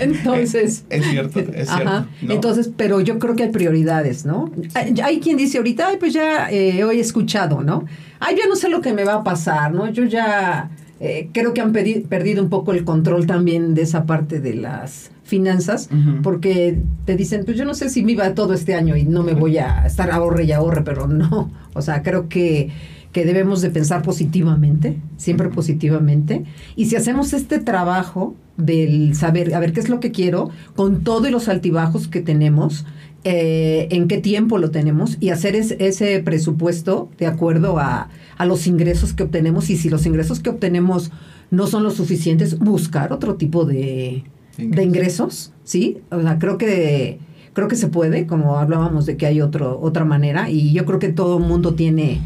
Entonces. 0.00 0.86
Es, 0.88 1.04
cierto, 1.04 1.40
es 1.40 1.68
cierto. 1.68 2.06
Entonces, 2.22 2.70
pero 2.74 3.02
yo 3.02 3.18
creo 3.18 3.36
que 3.36 3.42
hay 3.42 3.50
prioridades, 3.50 4.24
¿no? 4.24 4.50
Hay, 4.72 5.20
quien 5.20 5.36
dice 5.36 5.58
ahorita, 5.58 5.88
ay, 5.88 5.96
pues 6.00 6.14
ya 6.14 6.50
eh, 6.50 6.82
hoy 6.82 6.96
he 6.96 7.02
escuchado, 7.02 7.60
¿no? 7.60 7.84
Ay, 8.20 8.38
yo 8.42 8.48
no 8.48 8.56
sé 8.56 8.70
lo 8.70 8.80
que 8.80 8.94
me 8.94 9.04
va 9.04 9.16
a 9.16 9.22
pasar, 9.22 9.74
¿no? 9.74 9.86
Yo 9.90 10.04
ya 10.04 10.70
eh, 10.98 11.28
creo 11.34 11.52
que 11.52 11.60
han 11.60 11.74
perdido 11.74 12.42
un 12.42 12.48
poco 12.48 12.72
el 12.72 12.82
control 12.82 13.26
también 13.26 13.74
de 13.74 13.82
esa 13.82 14.06
parte 14.06 14.40
de 14.40 14.54
las 14.54 15.10
finanzas, 15.24 15.90
porque 16.22 16.78
te 17.04 17.16
dicen, 17.16 17.44
pues 17.44 17.58
yo 17.58 17.66
no 17.66 17.74
sé 17.74 17.90
si 17.90 18.02
me 18.02 18.12
iba 18.12 18.32
todo 18.32 18.54
este 18.54 18.74
año 18.74 18.96
y 18.96 19.04
no 19.04 19.22
me 19.22 19.34
voy 19.34 19.58
a 19.58 19.84
estar 19.84 20.10
ahorre 20.10 20.44
y 20.44 20.52
ahorre, 20.52 20.80
pero 20.84 21.06
no. 21.06 21.50
O 21.74 21.82
sea, 21.82 22.02
creo 22.02 22.30
que 22.30 22.70
que 23.14 23.24
debemos 23.24 23.62
de 23.62 23.70
pensar 23.70 24.02
positivamente, 24.02 25.00
siempre 25.16 25.48
positivamente. 25.48 26.44
Y 26.74 26.86
si 26.86 26.96
hacemos 26.96 27.32
este 27.32 27.60
trabajo 27.60 28.34
del 28.56 29.14
saber, 29.14 29.54
a 29.54 29.60
ver 29.60 29.72
qué 29.72 29.78
es 29.78 29.88
lo 29.88 30.00
que 30.00 30.10
quiero, 30.10 30.50
con 30.74 31.04
todos 31.04 31.30
los 31.30 31.48
altibajos 31.48 32.08
que 32.08 32.20
tenemos, 32.20 32.84
eh, 33.22 33.86
en 33.92 34.08
qué 34.08 34.18
tiempo 34.18 34.58
lo 34.58 34.72
tenemos 34.72 35.16
y 35.20 35.28
hacer 35.28 35.54
ese 35.54 36.18
presupuesto 36.24 37.08
de 37.16 37.26
acuerdo 37.28 37.78
a, 37.78 38.08
los 38.44 38.66
ingresos 38.66 39.12
que 39.12 39.22
obtenemos 39.22 39.70
y 39.70 39.76
si 39.76 39.88
los 39.88 40.06
ingresos 40.06 40.40
que 40.40 40.50
obtenemos 40.50 41.12
no 41.52 41.68
son 41.68 41.84
los 41.84 41.94
suficientes, 41.94 42.58
buscar 42.58 43.12
otro 43.12 43.36
tipo 43.36 43.64
de, 43.64 44.24
ingresos. 44.58 44.76
de 44.76 44.82
ingresos, 44.82 45.52
¿sí? 45.62 45.98
O 46.10 46.20
sea, 46.20 46.40
creo 46.40 46.58
que 46.58 47.20
creo 47.52 47.68
que 47.68 47.76
se 47.76 47.86
puede, 47.86 48.26
como 48.26 48.58
hablábamos 48.58 49.06
de 49.06 49.16
que 49.16 49.26
hay 49.26 49.40
otro, 49.40 49.78
otra 49.80 50.04
manera 50.04 50.50
y 50.50 50.72
yo 50.72 50.84
creo 50.84 50.98
que 50.98 51.10
todo 51.10 51.38
el 51.38 51.44
mundo 51.44 51.74
tiene 51.74 52.20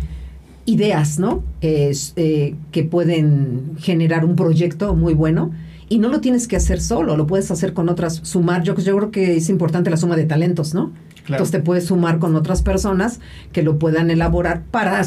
ideas, 0.69 1.19
¿no? 1.19 1.43
Es, 1.61 2.13
eh, 2.17 2.55
que 2.73 2.85
pueden 2.85 3.73
generar 3.79 4.25
un 4.25 4.37
proyecto 4.37 4.95
muy 4.95 5.15
bueno. 5.15 5.51
Y 5.89 5.99
no 5.99 6.09
lo 6.09 6.21
tienes 6.21 6.47
que 6.47 6.57
hacer 6.57 6.83
solo, 6.83 7.17
lo 7.17 7.27
puedes 7.27 7.51
hacer 7.51 7.73
con 7.73 7.89
otras, 7.89 8.21
sumar. 8.23 8.63
Yo, 8.63 8.77
yo 8.77 8.97
creo 8.97 9.11
que 9.11 9.37
es 9.37 9.49
importante 9.49 9.89
la 9.89 9.97
suma 9.97 10.17
de 10.17 10.25
talentos, 10.25 10.75
¿no? 10.75 10.93
Entonces 11.21 11.51
te 11.51 11.61
puedes 11.61 11.87
sumar 11.87 12.19
con 12.19 12.37
otras 12.37 12.63
personas 12.63 13.21
que 13.53 13.63
lo 13.63 13.79
puedan 13.79 14.11
elaborar 14.11 14.65
para 14.71 15.03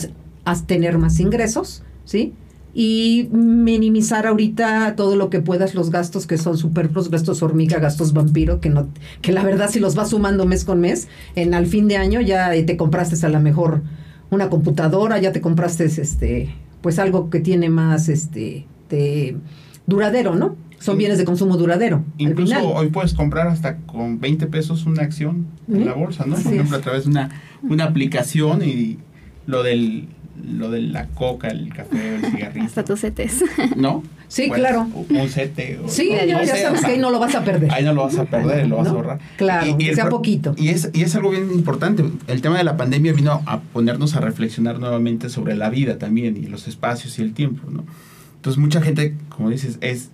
tener 0.65 0.97
más 0.97 1.19
ingresos, 1.19 1.83
¿sí? 2.05 2.33
y 2.73 3.27
minimizar 3.33 4.25
ahorita 4.25 4.95
todo 4.95 5.15
lo 5.15 5.29
que 5.29 5.41
puedas 5.41 5.75
los 5.75 5.89
gastos 5.89 6.25
que 6.25 6.37
son 6.37 6.57
superfluos, 6.57 7.11
gastos 7.11 7.43
hormiga, 7.43 7.79
gastos 7.79 8.13
vampiro, 8.13 8.61
que 8.61 8.69
no, 8.69 8.87
que 9.21 9.33
la 9.33 9.43
verdad 9.43 9.69
si 9.69 9.79
los 9.79 9.95
vas 9.95 10.11
sumando 10.11 10.45
mes 10.45 10.63
con 10.63 10.79
mes, 10.79 11.07
en 11.35 11.53
al 11.53 11.65
fin 11.65 11.87
de 11.87 11.97
año 11.97 12.21
ya 12.21 12.51
te 12.65 12.77
compraste 12.77 13.25
a 13.25 13.29
la 13.29 13.39
mejor 13.39 13.81
una 14.31 14.49
computadora, 14.49 15.19
ya 15.19 15.31
te 15.31 15.41
compraste 15.41 15.85
este, 15.85 16.55
pues 16.81 16.97
algo 16.97 17.29
que 17.29 17.39
tiene 17.39 17.69
más 17.69 18.09
este, 18.09 18.65
de 18.89 19.37
duradero, 19.85 20.35
¿no? 20.35 20.55
Son 20.79 20.97
bienes 20.97 21.19
de 21.19 21.25
consumo 21.25 21.57
duradero. 21.57 22.03
Incluso 22.17 22.57
hoy 22.73 22.89
puedes 22.89 23.13
comprar 23.13 23.47
hasta 23.47 23.77
con 23.77 24.19
20 24.19 24.47
pesos 24.47 24.87
una 24.87 25.03
acción 25.03 25.45
en 25.67 25.85
la 25.85 25.93
bolsa, 25.93 26.25
¿no? 26.25 26.35
Por 26.35 26.53
ejemplo, 26.53 26.77
a 26.77 26.81
través 26.81 27.03
de 27.03 27.11
una, 27.11 27.29
una 27.61 27.83
aplicación 27.83 28.63
y 28.63 28.97
lo 29.45 29.61
del 29.61 30.07
lo 30.35 30.71
de 30.71 30.81
la 30.81 31.07
coca, 31.07 31.49
el 31.49 31.73
café, 31.73 32.15
el 32.15 32.25
cigarrillo. 32.31 32.65
Hasta 32.65 32.83
tus 32.83 33.01
CETES. 33.01 33.43
¿No? 33.75 34.03
Sí, 34.27 34.49
claro. 34.49 34.87
Un 35.09 35.29
CETE. 35.29 35.81
sí, 35.87 36.09
ya, 36.09 36.45
sabes 36.45 36.85
que 36.85 36.91
ahí 36.91 36.97
no 36.97 37.09
lo 37.09 37.19
vas 37.19 37.35
a 37.35 37.43
perder. 37.43 37.71
Ahí 37.73 37.83
no 37.83 37.93
lo 37.93 38.03
vas 38.03 38.17
a 38.17 38.25
perder, 38.25 38.67
lo 38.67 38.77
vas 38.77 38.87
a 38.87 38.91
ahorrar. 38.91 39.19
Claro, 39.37 39.75
y, 39.77 39.93
sea 39.93 40.09
poquito. 40.09 40.55
Y 40.57 40.69
es, 40.69 40.89
y 40.93 41.01
es 41.01 41.15
algo 41.15 41.31
bien 41.31 41.51
importante. 41.51 42.05
El 42.27 42.41
tema 42.41 42.57
de 42.57 42.63
la 42.63 42.77
pandemia 42.77 43.11
vino 43.11 43.41
a 43.45 43.59
ponernos 43.59 44.15
a 44.15 44.21
reflexionar 44.21 44.79
nuevamente 44.79 45.29
sobre 45.29 45.55
la 45.55 45.69
vida 45.69 45.97
también 45.97 46.37
y 46.37 46.47
los 46.47 46.67
espacios 46.67 47.19
y 47.19 47.23
el 47.23 47.33
tiempo, 47.33 47.69
¿no? 47.69 47.83
Entonces 48.37 48.57
mucha 48.57 48.81
gente, 48.81 49.15
como 49.29 49.49
dices, 49.49 49.77
es, 49.81 50.11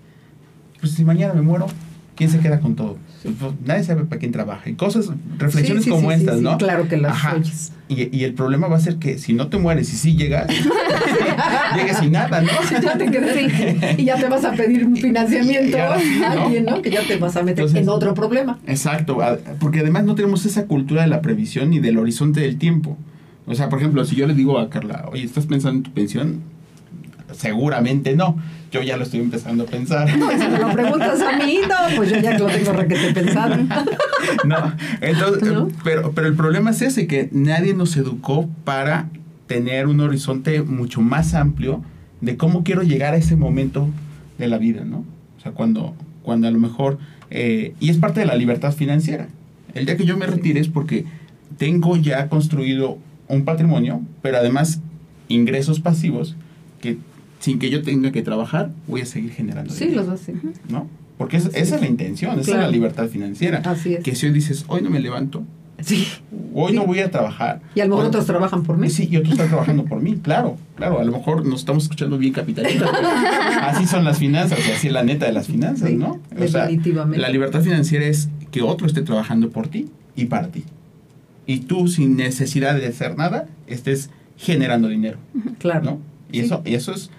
pues 0.82 0.93
si 0.93 1.06
mañana 1.06 1.34
me 1.34 1.43
muero, 1.43 1.67
¿quién 2.17 2.30
se 2.30 2.39
queda 2.39 2.60
con 2.60 2.75
todo? 2.75 2.97
Pues, 3.23 3.53
nadie 3.65 3.84
sabe 3.84 4.03
para 4.03 4.19
quién 4.19 4.32
trabaja. 4.32 4.69
Y 4.69 4.73
cosas, 4.73 5.10
reflexiones 5.38 5.86
como 5.88 6.12
estas, 6.12 6.41
¿no? 6.41 6.58
claro 6.58 6.89
que 6.89 6.97
las 6.97 7.23
oyes. 7.34 7.71
Y, 7.88 8.15
y, 8.15 8.25
el 8.25 8.34
problema 8.34 8.67
va 8.67 8.75
a 8.75 8.82
ser 8.82 8.97
que 8.97 9.17
si 9.17 9.32
no 9.32 9.47
te 9.47 9.58
mueres 9.58 9.93
y 9.93 9.95
sí 9.95 10.17
llegas, 10.17 10.47
llegues 11.75 11.97
sin 11.99 12.12
nada, 12.12 12.41
¿no? 12.41 12.49
ya 12.69 12.97
te 12.97 13.97
y 13.97 14.03
ya 14.03 14.17
te 14.17 14.27
vas 14.27 14.43
a 14.43 14.51
pedir 14.51 14.86
un 14.86 14.97
financiamiento 14.97 15.77
a 15.77 15.93
alguien, 15.93 16.65
¿no? 16.65 16.82
Que 16.82 16.89
ya 16.89 17.08
te 17.08 17.15
vas 17.15 17.38
a 17.38 17.43
meter 17.43 17.65
en 17.73 17.88
otro 17.88 18.13
problema. 18.13 18.60
Exacto, 18.67 19.19
porque 19.62 19.80
además 19.80 20.03
no 20.03 20.15
tenemos 20.15 20.45
esa 20.45 20.65
cultura 20.65 21.03
de 21.03 21.08
la 21.08 21.21
previsión 21.21 21.69
ni 21.69 21.80
del 21.80 21.97
horizonte 21.97 22.41
del 22.41 22.58
tiempo. 22.58 22.97
O 23.45 23.56
sea, 23.56 23.69
por 23.69 23.80
ejemplo, 23.80 24.03
si 24.03 24.17
yo 24.17 24.27
le 24.27 24.34
digo 24.34 24.60
a 24.60 24.69
Carla, 24.69 25.06
oye, 25.10 25.23
¿estás 25.23 25.45
pensando 25.45 25.77
en 25.77 25.84
tu 25.84 25.93
pensión? 25.93 26.41
Seguramente 27.38 28.15
no 28.15 28.38
yo 28.71 28.82
ya 28.82 28.97
lo 28.97 29.04
estoy 29.04 29.21
empezando 29.21 29.63
a 29.63 29.67
pensar. 29.67 30.17
No, 30.17 30.30
si 30.32 30.47
me 30.47 30.60
lo 30.60 30.71
preguntas 30.71 31.21
a 31.21 31.38
mí, 31.38 31.60
no, 31.67 31.95
pues 31.95 32.10
yo 32.10 32.19
ya 32.19 32.38
lo 32.38 32.47
tengo 32.47 32.73
requete 32.73 33.13
pensado. 33.13 33.56
no, 34.45 34.73
entonces, 35.02 35.54
Pero, 35.84 36.12
pero 36.12 36.28
el 36.28 36.36
problema 36.36 36.71
es 36.71 36.82
ese, 36.82 37.08
que 37.08 37.30
nadie 37.32 37.73
nos 37.73 37.95
educó 37.95 38.50
para 38.63 39.10
tener 39.47 39.88
un 39.88 40.00
horizonte 40.00 40.62
mucho 40.63 41.02
más 41.02 41.34
amplio 41.34 41.82
de 42.19 42.36
cómo 42.36 42.63
quiero 42.63 42.84
llegar 42.84 43.13
a 43.13 43.17
ese 43.17 43.36
momento 43.36 43.88
de 44.38 44.47
la 44.47 44.58
vida, 44.58 44.84
¿no? 44.84 45.06
O 45.38 45.41
sea, 45.41 45.54
cuando, 45.54 45.95
cuando 46.23 46.47
a 46.47 46.52
lo 46.52 46.60
mejor, 46.60 46.97
eh, 47.30 47.73
y 47.80 47.89
es 47.89 47.97
parte 47.97 48.19
de 48.19 48.26
la 48.26 48.36
libertad 48.36 48.73
financiera. 48.73 49.28
El 49.73 49.86
día 49.86 49.95
que 49.95 50.06
yo 50.06 50.17
me 50.17 50.26
retire 50.26 50.60
es 50.60 50.67
porque 50.67 51.06
tengo 51.58 51.95
ya 51.95 52.28
construido 52.28 52.97
un 53.28 53.45
patrimonio, 53.45 54.02
pero 54.21 54.38
además 54.38 54.82
ingresos 55.30 55.80
pasivos 55.80 56.36
que 56.82 56.97
sin 57.39 57.60
que 57.60 57.69
yo 57.69 57.82
tenga 57.82 58.12
que 58.12 58.21
trabajar, 58.21 58.71
voy 58.88 59.02
a 59.02 59.06
seguir 59.06 59.32
generando 59.32 59.73
sí, 59.73 59.91
los 59.91 60.08
hace. 60.08 60.34
¿No? 60.69 60.88
Porque 61.17 61.38
esa 61.38 61.50
es 61.50 61.71
la 61.71 61.88
intención, 61.88 62.39
esa 62.39 62.52
es 62.52 62.58
la 62.58 62.69
libertad 62.69 63.08
financiera. 63.08 63.62
Así 63.65 63.95
es. 63.95 64.04
Que 64.04 64.15
si 64.15 64.28
hoy 64.28 64.34
dices, 64.34 64.65
hoy 64.67 64.82
no 64.82 64.91
me 64.91 65.00
levanto, 65.00 65.43
sí. 65.80 66.08
hoy 66.54 66.73
no 66.73 66.86
voy 66.86 67.00
a 67.00 67.10
trabajar. 67.10 67.62
Y 67.73 67.80
a 67.80 67.86
lo 67.86 67.95
mejor 67.95 68.06
otros 68.08 68.26
trabajan 68.28 68.63
por 68.63 68.78
mí. 68.78 68.89
Sí, 68.89 69.08
y 69.10 69.17
otros 69.17 69.34
están 69.34 69.47
trabajando 69.47 69.86
por 69.86 70.00
mí, 70.00 70.17
claro, 70.21 70.58
claro. 70.76 71.00
A 71.00 71.04
lo 71.04 71.12
mejor 71.12 71.43
nos 71.45 71.62
estamos 71.62 71.84
escuchando 71.84 72.19
bien 72.19 72.34
capitalistas. 72.34 72.89
así 73.62 73.88
son 73.88 74.04
las 74.04 74.19
finanzas, 74.19 74.60
así 74.60 74.88
es 74.88 74.93
la 74.93 75.04
neta 75.04 75.26
de 75.26 75.32
las 75.32 75.47
finanzas, 75.47 75.91
¿no? 75.91 76.19
definitivamente. 76.36 77.19
la 77.19 77.30
libertad 77.30 77.62
financiera 77.62 78.06
es 78.06 78.30
que 78.52 78.62
otro 78.62 78.86
esté 78.86 79.02
trabajando 79.02 79.50
por 79.50 79.67
ti 79.67 79.88
y 80.15 80.26
para 80.26 80.50
ti. 80.50 80.65
Y 81.47 81.62
tú, 81.62 81.88
sin 81.88 82.15
necesidad 82.15 82.76
de 82.76 82.86
hacer 82.86 83.17
nada, 83.17 83.47
estés 83.65 84.12
generando 84.38 84.88
dinero. 84.88 85.17
Claro. 85.58 85.84
¿no? 85.84 86.00
Y, 86.32 86.41
eso, 86.41 86.62
y 86.65 86.76
eso 86.76 86.93
es 86.93 87.10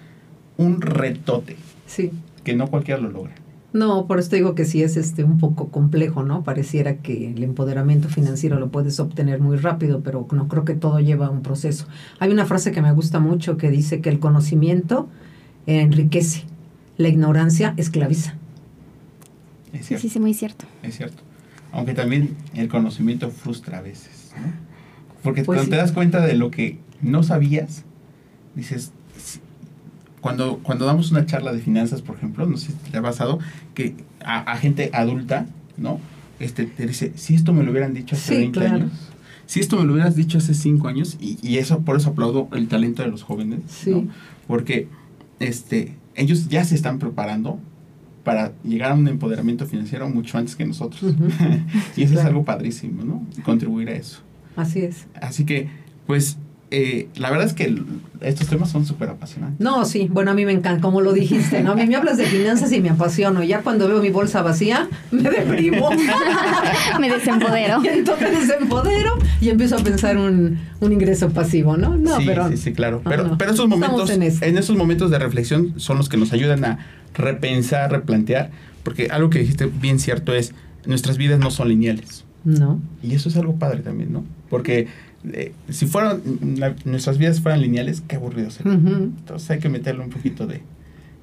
un 0.59 0.81
retote. 0.81 1.55
Sí. 1.87 2.11
Que 2.43 2.53
no 2.53 2.67
cualquiera 2.67 2.99
lo 2.99 3.09
logra. 3.09 3.33
No, 3.71 4.07
por 4.07 4.19
eso 4.19 4.35
digo 4.35 4.55
que 4.55 4.65
sí 4.65 4.83
es 4.83 4.97
este 4.97 5.23
un 5.23 5.37
poco 5.37 5.69
complejo, 5.69 6.23
¿no? 6.23 6.43
Pareciera 6.43 6.97
que 6.97 7.31
el 7.31 7.43
empoderamiento 7.43 8.09
financiero 8.09 8.59
lo 8.59 8.69
puedes 8.69 8.99
obtener 8.99 9.39
muy 9.39 9.57
rápido, 9.57 10.01
pero 10.01 10.27
no 10.31 10.47
creo 10.47 10.65
que 10.65 10.73
todo 10.73 10.99
lleva 10.99 11.29
un 11.29 11.43
proceso. 11.43 11.87
Hay 12.19 12.31
una 12.31 12.45
frase 12.45 12.71
que 12.71 12.81
me 12.81 12.91
gusta 12.91 13.19
mucho 13.19 13.57
que 13.57 13.69
dice 13.69 14.01
que 14.01 14.09
el 14.09 14.19
conocimiento 14.19 15.07
enriquece, 15.65 16.43
la 16.97 17.07
ignorancia 17.07 17.73
esclaviza. 17.77 18.35
Es 19.71 19.85
cierto. 19.85 20.01
Sí, 20.01 20.09
sí, 20.09 20.19
muy 20.19 20.33
cierto. 20.33 20.65
Es 20.83 20.97
cierto. 20.97 21.21
Aunque 21.71 21.93
también 21.93 22.35
el 22.55 22.67
conocimiento 22.67 23.29
frustra 23.29 23.77
a 23.77 23.81
veces, 23.81 24.33
¿no? 24.35 24.51
Porque 25.23 25.43
pues 25.43 25.57
cuando 25.57 25.69
te 25.69 25.77
das 25.77 25.91
cuenta 25.91 26.25
de 26.25 26.33
lo 26.33 26.49
que 26.49 26.79
no 27.01 27.23
sabías, 27.23 27.83
dices, 28.55 28.91
cuando, 30.21 30.59
cuando 30.59 30.85
damos 30.85 31.11
una 31.11 31.25
charla 31.25 31.53
de 31.53 31.59
finanzas, 31.59 32.01
por 32.01 32.17
ejemplo, 32.17 32.45
no 32.45 32.57
sé 32.57 32.67
si 32.67 32.91
te 32.91 32.97
ha 32.97 33.01
pasado, 33.01 33.39
que 33.73 33.95
a, 34.23 34.55
gente 34.57 34.89
adulta, 34.93 35.45
¿no? 35.77 35.99
Este, 36.39 36.65
te 36.65 36.85
dice, 36.85 37.13
si 37.15 37.35
esto 37.35 37.53
me 37.53 37.63
lo 37.63 37.71
hubieran 37.71 37.93
dicho 37.93 38.15
hace 38.15 38.37
20 38.37 38.67
años, 38.67 38.91
si 39.45 39.59
esto 39.59 39.77
me 39.77 39.85
lo 39.85 39.93
hubieras 39.93 40.15
dicho 40.15 40.37
hace 40.37 40.53
5 40.53 40.87
años, 40.87 41.17
y, 41.19 41.37
y, 41.41 41.57
eso, 41.57 41.81
por 41.81 41.97
eso 41.97 42.09
aplaudo 42.09 42.49
el 42.53 42.67
talento 42.67 43.01
de 43.01 43.09
los 43.09 43.23
jóvenes, 43.23 43.61
¿no? 43.87 44.07
Porque 44.47 44.87
este, 45.39 45.95
ellos 46.15 46.49
ya 46.49 46.63
se 46.63 46.75
están 46.75 46.99
preparando 46.99 47.59
para 48.23 48.51
llegar 48.63 48.91
a 48.91 48.95
un 48.95 49.07
empoderamiento 49.07 49.65
financiero 49.65 50.09
mucho 50.09 50.37
antes 50.37 50.55
que 50.55 50.65
nosotros. 50.65 51.15
y 51.95 52.03
eso 52.03 52.13
es 52.13 52.25
algo 52.25 52.43
padrísimo, 52.43 53.03
¿no? 53.03 53.25
Contribuir 53.43 53.89
a 53.89 53.93
eso. 53.93 54.19
Así 54.55 54.81
es. 54.81 55.07
Así 55.21 55.45
que, 55.45 55.69
pues, 56.05 56.37
eh, 56.71 57.07
la 57.15 57.31
verdad 57.31 57.47
es 57.47 57.53
que 57.53 57.81
estos 58.21 58.47
temas 58.47 58.69
son 58.69 58.85
súper 58.85 59.09
apasionantes. 59.09 59.59
No, 59.59 59.85
sí, 59.85 60.07
bueno, 60.11 60.31
a 60.31 60.33
mí 60.33 60.45
me 60.45 60.51
encanta, 60.51 60.81
como 60.81 61.01
lo 61.01 61.13
dijiste, 61.13 61.63
¿no? 61.63 61.71
A 61.71 61.75
mí 61.75 61.87
me 61.87 61.95
hablas 61.95 62.17
de 62.17 62.25
finanzas 62.25 62.71
y 62.71 62.79
me 62.79 62.89
apasiono. 62.89 63.43
Ya 63.43 63.61
cuando 63.61 63.87
veo 63.87 64.01
mi 64.01 64.09
bolsa 64.09 64.43
vacía, 64.43 64.87
me 65.11 65.29
deprimo. 65.29 65.89
me 66.99 67.09
desempodero. 67.09 67.83
Y 67.83 67.87
entonces 67.87 68.31
me 68.31 68.39
desempodero 68.39 69.17
y 69.41 69.49
empiezo 69.49 69.77
a 69.77 69.79
pensar 69.79 70.17
un, 70.17 70.59
un 70.79 70.93
ingreso 70.93 71.29
pasivo, 71.29 71.75
¿no? 71.75 71.97
No, 71.97 72.17
sí, 72.17 72.23
pero. 72.27 72.49
Sí, 72.49 72.57
sí, 72.57 72.73
claro. 72.73 73.01
Pero, 73.03 73.35
pero 73.37 73.51
esos 73.51 73.67
momentos, 73.67 74.09
en, 74.11 74.21
en 74.21 74.57
esos 74.57 74.75
momentos 74.75 75.09
de 75.09 75.17
reflexión 75.17 75.79
son 75.79 75.97
los 75.97 76.07
que 76.07 76.17
nos 76.17 76.33
ayudan 76.33 76.65
a 76.65 76.79
repensar, 77.15 77.91
replantear, 77.91 78.51
porque 78.83 79.07
algo 79.09 79.29
que 79.29 79.39
dijiste 79.39 79.65
bien 79.65 79.99
cierto 79.99 80.33
es, 80.33 80.53
nuestras 80.85 81.17
vidas 81.17 81.39
no 81.39 81.49
son 81.49 81.69
lineales. 81.69 82.25
No. 82.43 82.79
Y 83.03 83.15
eso 83.15 83.29
es 83.29 83.37
algo 83.37 83.55
padre 83.55 83.79
también, 83.79 84.13
¿no? 84.13 84.23
Porque 84.49 84.87
eh, 85.33 85.53
si 85.69 85.85
fueran 85.85 86.21
nuestras 86.85 87.17
vidas 87.17 87.41
fueran 87.41 87.61
lineales, 87.61 88.01
qué 88.07 88.15
aburrido 88.15 88.51
sería. 88.51 88.73
Entonces 88.73 89.49
hay 89.49 89.59
que 89.59 89.69
meterle 89.69 90.03
un 90.03 90.09
poquito 90.09 90.47
de, 90.47 90.61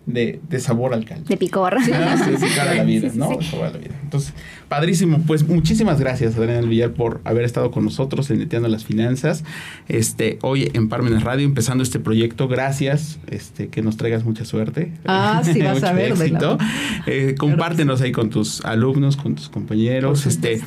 de, 0.06 0.40
de 0.48 0.60
sabor 0.60 0.94
al 0.94 1.04
caldo. 1.04 1.24
De 1.24 1.36
picor. 1.36 1.76
Sí, 1.82 1.90
sí, 1.90 2.60
a 2.60 2.74
la 2.74 2.84
vida, 2.84 3.10
¿no? 3.14 3.36
De 3.36 3.44
sabor 3.44 3.66
a 3.66 3.70
la 3.70 3.78
vida. 3.78 3.94
Entonces, 4.02 4.34
padrísimo. 4.68 5.20
Pues 5.26 5.46
muchísimas 5.46 5.98
gracias, 5.98 6.36
Adriana 6.36 6.66
Villar, 6.66 6.92
por 6.92 7.20
haber 7.24 7.44
estado 7.44 7.70
con 7.70 7.84
nosotros 7.84 8.30
en 8.30 8.38
Neteando 8.38 8.68
las 8.68 8.84
Finanzas. 8.84 9.44
Este, 9.88 10.38
hoy 10.42 10.70
en 10.74 10.88
Parmenas 10.88 11.24
Radio, 11.24 11.44
empezando 11.44 11.82
este 11.82 11.98
proyecto. 11.98 12.48
Gracias, 12.48 13.18
este, 13.28 13.68
que 13.68 13.82
nos 13.82 13.96
traigas 13.96 14.24
mucha 14.24 14.44
suerte. 14.44 14.92
Ah, 15.06 15.42
sí, 15.44 15.60
vas 15.62 15.82
a 15.82 15.92
ver. 15.92 16.12
Éxito. 16.12 16.58
Eh, 17.06 17.34
compártenos 17.38 18.00
ahí 18.00 18.12
con 18.12 18.30
tus 18.30 18.64
alumnos, 18.64 19.16
con 19.16 19.34
tus 19.34 19.48
compañeros. 19.48 20.26
Este, 20.26 20.60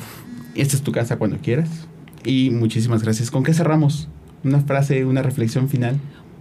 esta 0.54 0.76
es 0.76 0.82
tu 0.82 0.92
casa 0.92 1.16
cuando 1.16 1.38
quieras. 1.38 1.68
Y 2.24 2.50
muchísimas 2.50 3.02
gracias. 3.02 3.30
¿Con 3.30 3.42
qué 3.42 3.54
cerramos? 3.54 4.08
Una 4.44 4.60
frase, 4.60 5.04
una 5.04 5.22
reflexión 5.22 5.68
final. 5.68 5.98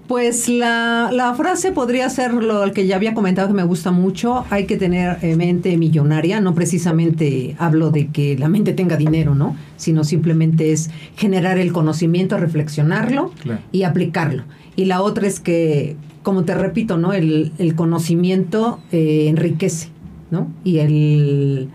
Pues 0.10 0.50
la, 0.50 1.12
la, 1.14 1.36
frase 1.36 1.72
podría 1.72 2.10
ser 2.10 2.34
lo 2.34 2.74
que 2.74 2.88
ya 2.88 2.96
había 2.96 3.14
comentado 3.14 3.48
que 3.48 3.54
me 3.54 3.62
gusta 3.62 3.92
mucho. 3.92 4.44
Hay 4.50 4.66
que 4.66 4.76
tener 4.76 5.20
eh, 5.22 5.36
mente 5.36 5.78
millonaria. 5.78 6.42
No 6.42 6.56
precisamente 6.56 7.56
hablo 7.60 7.92
de 7.92 8.08
que 8.08 8.36
la 8.36 8.50
mente 8.50 8.74
tenga 8.74 8.98
dinero, 8.98 9.36
¿no? 9.36 9.56
Sino 9.78 10.04
simplemente 10.04 10.72
es 10.72 10.90
generar 11.16 11.60
el 11.60 11.72
conocimiento, 11.72 12.38
reflexionarlo 12.38 13.32
y 13.72 13.84
aplicarlo. 13.84 14.46
Y 14.76 14.86
la 14.86 15.04
otra 15.04 15.28
es 15.28 15.40
que, 15.40 15.96
como 16.24 16.44
te 16.44 16.56
repito, 16.56 16.98
¿no? 16.98 17.14
El, 17.14 17.52
el 17.60 17.76
conocimiento 17.76 18.80
eh, 18.92 19.28
enriquece, 19.28 19.90
¿no? 20.32 20.52
Y 20.64 20.80
el, 20.80 21.70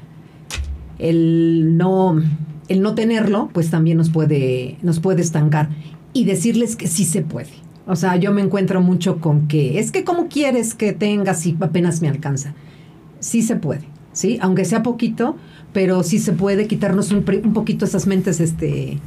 el 0.98 1.76
no 1.76 2.20
el 2.68 2.82
no 2.82 2.94
tenerlo, 2.94 3.50
pues 3.52 3.70
también 3.70 3.96
nos 3.96 4.10
puede, 4.10 4.78
nos 4.82 5.00
puede 5.00 5.22
estancar. 5.22 5.70
Y 6.12 6.24
decirles 6.24 6.76
que 6.76 6.86
sí 6.86 7.04
se 7.04 7.22
puede. 7.22 7.50
O 7.86 7.96
sea, 7.96 8.16
yo 8.16 8.32
me 8.32 8.40
encuentro 8.40 8.80
mucho 8.80 9.20
con 9.20 9.46
que 9.46 9.78
es 9.78 9.90
que 9.90 10.04
cómo 10.04 10.28
quieres 10.28 10.74
que 10.74 10.92
tengas 10.92 11.40
si 11.40 11.56
apenas 11.60 12.00
me 12.00 12.08
alcanza. 12.08 12.54
Sí 13.20 13.42
se 13.42 13.56
puede, 13.56 13.84
¿sí? 14.12 14.38
Aunque 14.40 14.64
sea 14.64 14.82
poquito, 14.82 15.36
pero 15.72 16.02
sí 16.02 16.18
se 16.18 16.32
puede 16.32 16.66
quitarnos 16.66 17.10
un, 17.10 17.24
un 17.44 17.52
poquito 17.52 17.84
esas 17.84 18.06
mentes 18.06 18.40
este, 18.40 18.98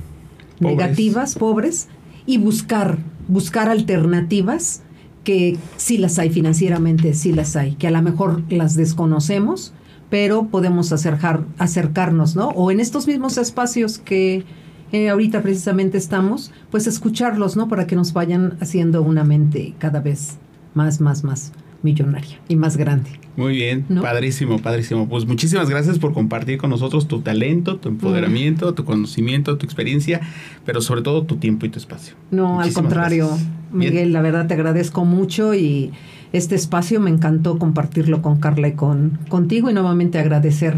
negativas, 0.59 1.35
pobres, 1.35 1.87
y 2.25 2.37
buscar, 2.37 2.99
buscar 3.27 3.69
alternativas 3.69 4.83
que 5.23 5.57
sí 5.77 5.97
las 5.97 6.19
hay 6.19 6.29
financieramente, 6.29 7.13
sí 7.13 7.33
las 7.33 7.55
hay, 7.55 7.73
que 7.73 7.87
a 7.87 7.91
lo 7.91 8.01
mejor 8.01 8.43
las 8.49 8.75
desconocemos, 8.75 9.73
pero 10.09 10.47
podemos 10.47 10.91
acercar, 10.91 11.43
acercarnos, 11.57 12.35
¿no? 12.35 12.49
O 12.49 12.71
en 12.71 12.79
estos 12.79 13.07
mismos 13.07 13.37
espacios 13.37 13.97
que 13.97 14.45
eh, 14.91 15.09
ahorita 15.09 15.41
precisamente 15.41 15.97
estamos, 15.97 16.51
pues 16.71 16.87
escucharlos, 16.87 17.57
¿no? 17.57 17.67
Para 17.67 17.87
que 17.87 17.95
nos 17.95 18.13
vayan 18.13 18.57
haciendo 18.61 19.01
una 19.01 19.23
mente 19.23 19.73
cada 19.79 19.99
vez 19.99 20.37
más, 20.73 21.01
más, 21.01 21.23
más 21.23 21.51
millonaria 21.83 22.39
y 22.47 22.55
más 22.55 22.77
grande. 22.77 23.09
Muy 23.35 23.55
bien, 23.55 23.85
padrísimo, 24.01 24.57
padrísimo. 24.59 25.07
Pues 25.07 25.27
muchísimas 25.27 25.69
gracias 25.69 25.99
por 25.99 26.11
compartir 26.13 26.57
con 26.57 26.71
nosotros 26.71 27.07
tu 27.07 27.21
talento, 27.21 27.77
tu 27.77 27.89
empoderamiento, 27.89 28.73
tu 28.73 28.83
conocimiento, 28.83 29.57
tu 29.57 29.65
experiencia, 29.65 30.21
pero 30.65 30.81
sobre 30.81 31.03
todo 31.03 31.23
tu 31.23 31.35
tiempo 31.35 31.65
y 31.67 31.69
tu 31.69 31.77
espacio. 31.77 32.15
No, 32.31 32.59
al 32.61 32.73
contrario, 32.73 33.29
Miguel, 33.71 34.11
la 34.11 34.21
verdad 34.21 34.47
te 34.47 34.55
agradezco 34.55 35.05
mucho 35.05 35.53
y 35.53 35.91
este 36.33 36.55
espacio 36.55 36.99
me 36.99 37.11
encantó 37.11 37.59
compartirlo 37.59 38.21
con 38.21 38.39
Carla 38.39 38.69
y 38.69 38.73
con 38.73 39.19
contigo 39.29 39.69
y 39.69 39.73
nuevamente 39.73 40.17
agradecer 40.17 40.77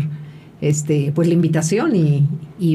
este, 0.62 1.12
pues 1.16 1.28
la 1.28 1.34
invitación 1.34 1.96
y, 1.96 2.28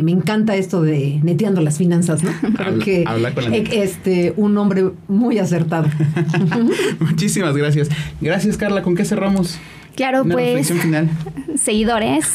me 0.03 0.13
encanta 0.13 0.57
esto 0.57 0.83
de 0.83 1.21
neteando 1.23 1.61
las 1.61 1.79
finanzas, 1.79 2.23
¿no? 2.23 2.31
Creo 2.57 3.09
habla, 3.09 3.35
con 3.35 3.53
este, 3.53 4.33
un 4.37 4.57
hombre 4.57 4.91
muy 5.09 5.39
acertado. 5.39 5.89
Muchísimas 7.01 7.57
gracias. 7.57 7.89
Gracias, 8.21 8.57
Carla. 8.57 8.83
¿Con 8.83 8.95
qué 8.95 9.05
cerramos? 9.05 9.59
Claro, 9.95 10.25
pues. 10.25 10.73
Final. 10.73 11.09
Seguidores. 11.57 12.33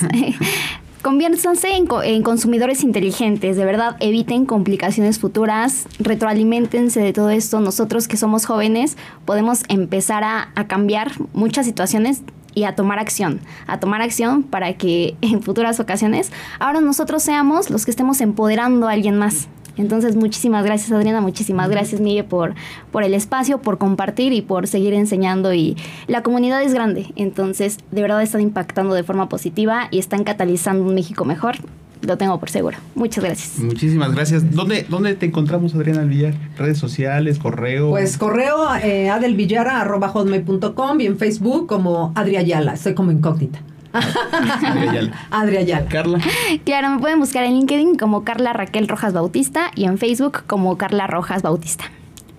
Conviértanse 1.02 1.78
en, 1.78 1.88
en, 2.04 2.24
consumidores 2.24 2.84
inteligentes, 2.84 3.56
de 3.56 3.64
verdad, 3.64 3.96
eviten 4.02 4.46
complicaciones 4.46 5.18
futuras, 5.18 5.86
retroalimentense 5.98 7.00
de 7.00 7.14
todo 7.14 7.30
esto. 7.30 7.62
Nosotros 7.62 8.10
que 8.10 8.18
somos 8.18 8.46
jóvenes 8.46 8.98
podemos 9.24 9.64
empezar 9.70 10.26
a, 10.26 10.50
a 10.56 10.68
cambiar 10.68 11.12
muchas 11.32 11.66
situaciones 11.66 12.22
y 12.54 12.66
a 12.66 12.76
tomar 12.76 13.00
acción, 13.00 13.40
a 13.66 13.80
tomar 13.80 14.02
acción 14.02 14.44
para 14.44 14.74
que 14.74 15.16
en 15.22 15.42
futuras 15.42 15.80
ocasiones 15.80 16.34
ahora 16.60 16.82
nosotros 16.82 17.24
seamos 17.24 17.70
los 17.70 17.86
que 17.86 17.92
estemos 17.92 18.20
empoderando 18.20 18.90
a 18.90 18.92
alguien 18.92 19.18
más. 19.18 19.48
Entonces, 19.80 20.16
muchísimas 20.16 20.66
gracias 20.66 20.92
Adriana, 20.92 21.22
muchísimas 21.22 21.70
gracias 21.70 22.02
Miguel 22.02 22.26
por, 22.26 22.54
por 22.92 23.04
el 23.04 23.14
espacio, 23.14 23.60
por 23.60 23.78
compartir 23.78 24.34
y 24.34 24.42
por 24.42 24.68
seguir 24.68 24.94
enseñando. 24.94 25.54
Y 25.54 25.78
la 26.08 26.22
comunidad 26.22 26.62
es 26.62 26.74
grande, 26.74 27.14
entonces 27.16 27.78
de 27.90 28.02
verdad 28.02 28.22
están 28.22 28.42
impactando 28.42 28.94
de 28.94 29.04
forma 29.04 29.30
positiva 29.30 29.88
y 29.90 30.00
están 30.00 30.26
catalizando 30.26 30.84
un 30.84 30.94
México 30.96 31.24
mejor 31.24 31.56
lo 32.02 32.18
tengo 32.18 32.40
por 32.40 32.50
seguro. 32.50 32.78
Muchas 32.96 33.24
gracias. 33.24 33.60
Muchísimas 33.60 34.14
gracias. 34.14 34.52
¿Dónde, 34.52 34.86
dónde 34.88 35.16
te 35.16 35.26
encontramos, 35.26 35.76
Adriana 35.76 36.04
Villar? 36.04 36.34
¿Redes 36.58 36.78
sociales, 36.78 37.40
correo? 37.40 37.90
Pues 37.90 38.18
correo 38.18 38.74
eh, 38.82 39.10
adelvillara.hotmail.com 39.10 41.02
y 41.02 41.06
en 41.06 41.18
Facebook 41.18 41.68
como 41.68 42.14
Adriayala. 42.16 42.74
Estoy 42.74 42.94
como 42.94 43.12
incógnita. 43.12 43.60
Adriayala. 45.32 45.88
Carla. 45.88 46.20
Claro, 46.66 46.90
me 46.90 47.00
pueden 47.00 47.20
buscar 47.20 47.44
en 47.44 47.54
LinkedIn 47.54 47.98
como 47.98 48.24
Carla 48.24 48.54
Raquel 48.54 48.88
Rojas 48.88 49.14
Bautista 49.14 49.72
y 49.76 49.86
en 49.86 49.98
Facebook 49.98 50.44
como 50.48 50.78
Carla 50.78 51.08
Rojas 51.08 51.42
Bautista. 51.42 51.86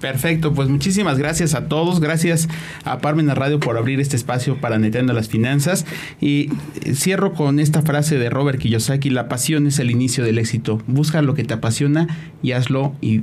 Perfecto, 0.00 0.54
pues 0.54 0.68
muchísimas 0.70 1.18
gracias 1.18 1.54
a 1.54 1.68
todos, 1.68 2.00
gracias 2.00 2.48
a 2.84 3.00
Parmena 3.00 3.34
Radio 3.34 3.60
por 3.60 3.76
abrir 3.76 4.00
este 4.00 4.16
espacio 4.16 4.56
para 4.56 4.78
Neteando 4.78 5.12
las 5.12 5.28
Finanzas. 5.28 5.84
Y 6.22 6.50
eh, 6.84 6.94
cierro 6.94 7.34
con 7.34 7.60
esta 7.60 7.82
frase 7.82 8.18
de 8.18 8.30
Robert 8.30 8.58
Kiyosaki, 8.58 9.10
la 9.10 9.28
pasión 9.28 9.66
es 9.66 9.78
el 9.78 9.90
inicio 9.90 10.24
del 10.24 10.38
éxito, 10.38 10.80
busca 10.86 11.20
lo 11.20 11.34
que 11.34 11.44
te 11.44 11.52
apasiona 11.52 12.08
y 12.42 12.52
hazlo 12.52 12.94
y 13.02 13.22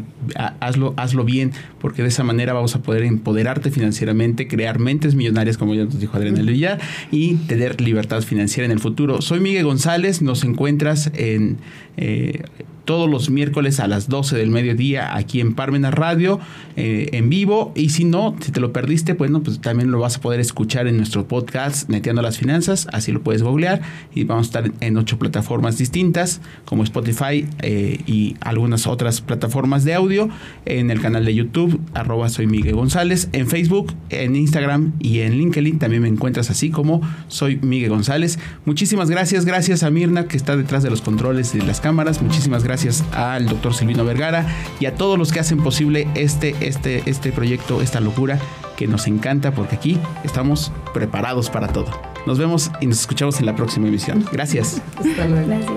hazlo, 0.60 0.94
hazlo 0.98 1.24
bien, 1.24 1.52
porque 1.80 2.04
de 2.04 2.10
esa 2.10 2.24
manera 2.24 2.54
vamos 2.54 2.76
a 2.76 2.84
poder 2.84 3.04
empoderarte 3.04 3.72
financieramente, 3.72 4.48
crear 4.48 4.78
mentes 4.78 5.16
millonarias, 5.16 5.58
como 5.58 5.74
ya 5.74 5.86
nos 5.86 6.00
dijo 6.00 6.16
Adriana 6.16 6.44
Villar, 6.44 6.80
y 7.12 7.36
tener 7.48 7.82
libertad 7.82 8.22
financiera 8.22 8.66
en 8.66 8.72
el 8.72 8.80
futuro. 8.80 9.22
Soy 9.24 9.40
Miguel 9.40 9.66
González, 9.66 10.22
nos 10.22 10.44
encuentras 10.44 11.12
en... 11.16 11.58
Eh, 11.98 12.44
todos 12.88 13.10
los 13.10 13.30
miércoles 13.30 13.82
a 13.82 13.88
las 13.88 14.08
12 14.08 14.38
del 14.38 14.50
mediodía 14.50 15.14
aquí 15.18 15.42
en 15.42 15.56
Parmena 15.56 15.92
Radio 15.92 16.40
eh, 16.78 17.10
en 17.12 17.28
vivo. 17.28 17.74
Y 17.76 17.90
si 17.90 18.06
no, 18.06 18.34
si 18.40 18.54
te 18.54 18.62
lo 18.62 18.72
perdiste, 18.72 19.14
pues, 19.14 19.30
no, 19.30 19.44
pues 19.44 19.60
también 19.60 19.92
lo 19.92 20.00
vas 20.00 20.16
a 20.16 20.22
poder 20.22 20.40
escuchar 20.40 20.88
en 20.88 20.96
nuestro 20.96 21.28
podcast 21.28 21.90
Neteando 21.90 22.22
las 22.22 22.38
Finanzas, 22.38 22.88
así 22.94 23.12
lo 23.12 23.22
puedes 23.24 23.44
googlear. 23.44 23.82
Y 24.16 24.24
vamos 24.24 24.48
a 24.48 24.48
estar 24.48 24.72
en 24.80 24.96
ocho 24.96 25.20
plataformas 25.20 25.78
distintas 25.78 26.40
como 26.64 26.82
Spotify 26.86 27.46
eh, 27.62 28.00
y 28.08 28.38
algunas 28.40 28.88
otras 28.88 29.20
plataformas 29.20 29.84
de 29.84 29.94
audio 29.94 30.30
en 30.64 30.90
el 30.90 31.02
canal 31.02 31.26
de 31.26 31.36
YouTube 31.36 31.82
arroba 31.94 32.30
soy 32.30 32.48
Miguel 32.48 32.76
González, 32.76 33.28
en 33.34 33.48
Facebook, 33.48 33.94
en 34.12 34.38
Instagram 34.38 34.94
y 35.00 35.20
en 35.20 35.38
LinkedIn. 35.38 35.78
También 35.78 36.04
me 36.04 36.08
encuentras 36.08 36.50
así 36.50 36.70
como 36.70 37.02
soy 37.28 37.60
Miguel 37.62 37.90
González. 37.90 38.40
Muchísimas 38.64 39.10
gracias, 39.10 39.44
gracias 39.44 39.84
a 39.84 39.90
Mirna 39.90 40.30
que 40.30 40.38
está 40.38 40.56
detrás 40.56 40.84
de 40.84 40.90
los 40.90 41.02
controles 41.02 41.54
y 41.54 41.58
de 41.58 41.66
las 41.66 41.82
cámaras, 41.82 42.22
muchísimas 42.22 42.64
gracias 42.64 42.77
gracias 42.78 43.04
al 43.12 43.48
doctor 43.48 43.74
Silvino 43.74 44.06
Vergara 44.06 44.46
y 44.80 44.86
a 44.86 44.94
todos 44.94 45.18
los 45.18 45.32
que 45.32 45.40
hacen 45.40 45.64
posible 45.64 46.08
este, 46.14 46.54
este, 46.62 47.02
este 47.10 47.32
proyecto, 47.32 47.82
esta 47.82 48.00
locura 48.00 48.38
que 48.76 48.86
nos 48.86 49.08
encanta 49.08 49.50
porque 49.50 49.78
aquí 49.78 50.00
estamos 50.24 50.72
preparados 50.94 51.50
para 51.50 51.70
todo. 51.70 51.88
Nos 52.28 52.38
vemos 52.38 52.70
y 52.80 52.86
nos 52.86 53.00
escuchamos 53.00 53.40
en 53.40 53.48
la 53.48 53.56
próxima 53.56 53.88
emisión. 53.88 54.24
Gracias. 54.32 54.80
Hasta 54.96 55.28
luego. 55.28 55.48
Gracias. 55.48 55.72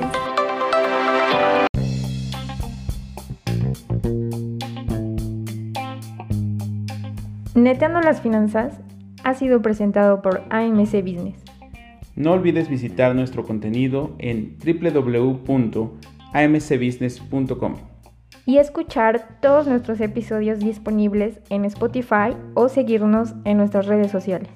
Neteando 7.54 8.02
las 8.02 8.20
finanzas 8.20 8.74
ha 9.24 9.32
sido 9.32 9.62
presentado 9.62 10.20
por 10.20 10.42
AMC 10.50 11.02
Business. 11.02 11.36
No 12.14 12.32
olvides 12.32 12.68
visitar 12.68 13.14
nuestro 13.14 13.46
contenido 13.46 14.14
en 14.18 14.58
www 14.62 16.10
amcbusiness.com. 16.32 17.74
y 18.46 18.58
escuchar 18.58 19.38
todos 19.40 19.66
nuestros 19.66 20.00
episodios 20.00 20.58
disponibles 20.58 21.40
en 21.50 21.64
Spotify 21.64 22.36
o 22.54 22.68
seguirnos 22.68 23.34
en 23.44 23.58
nuestras 23.58 23.86
redes 23.86 24.10
sociales. 24.10 24.48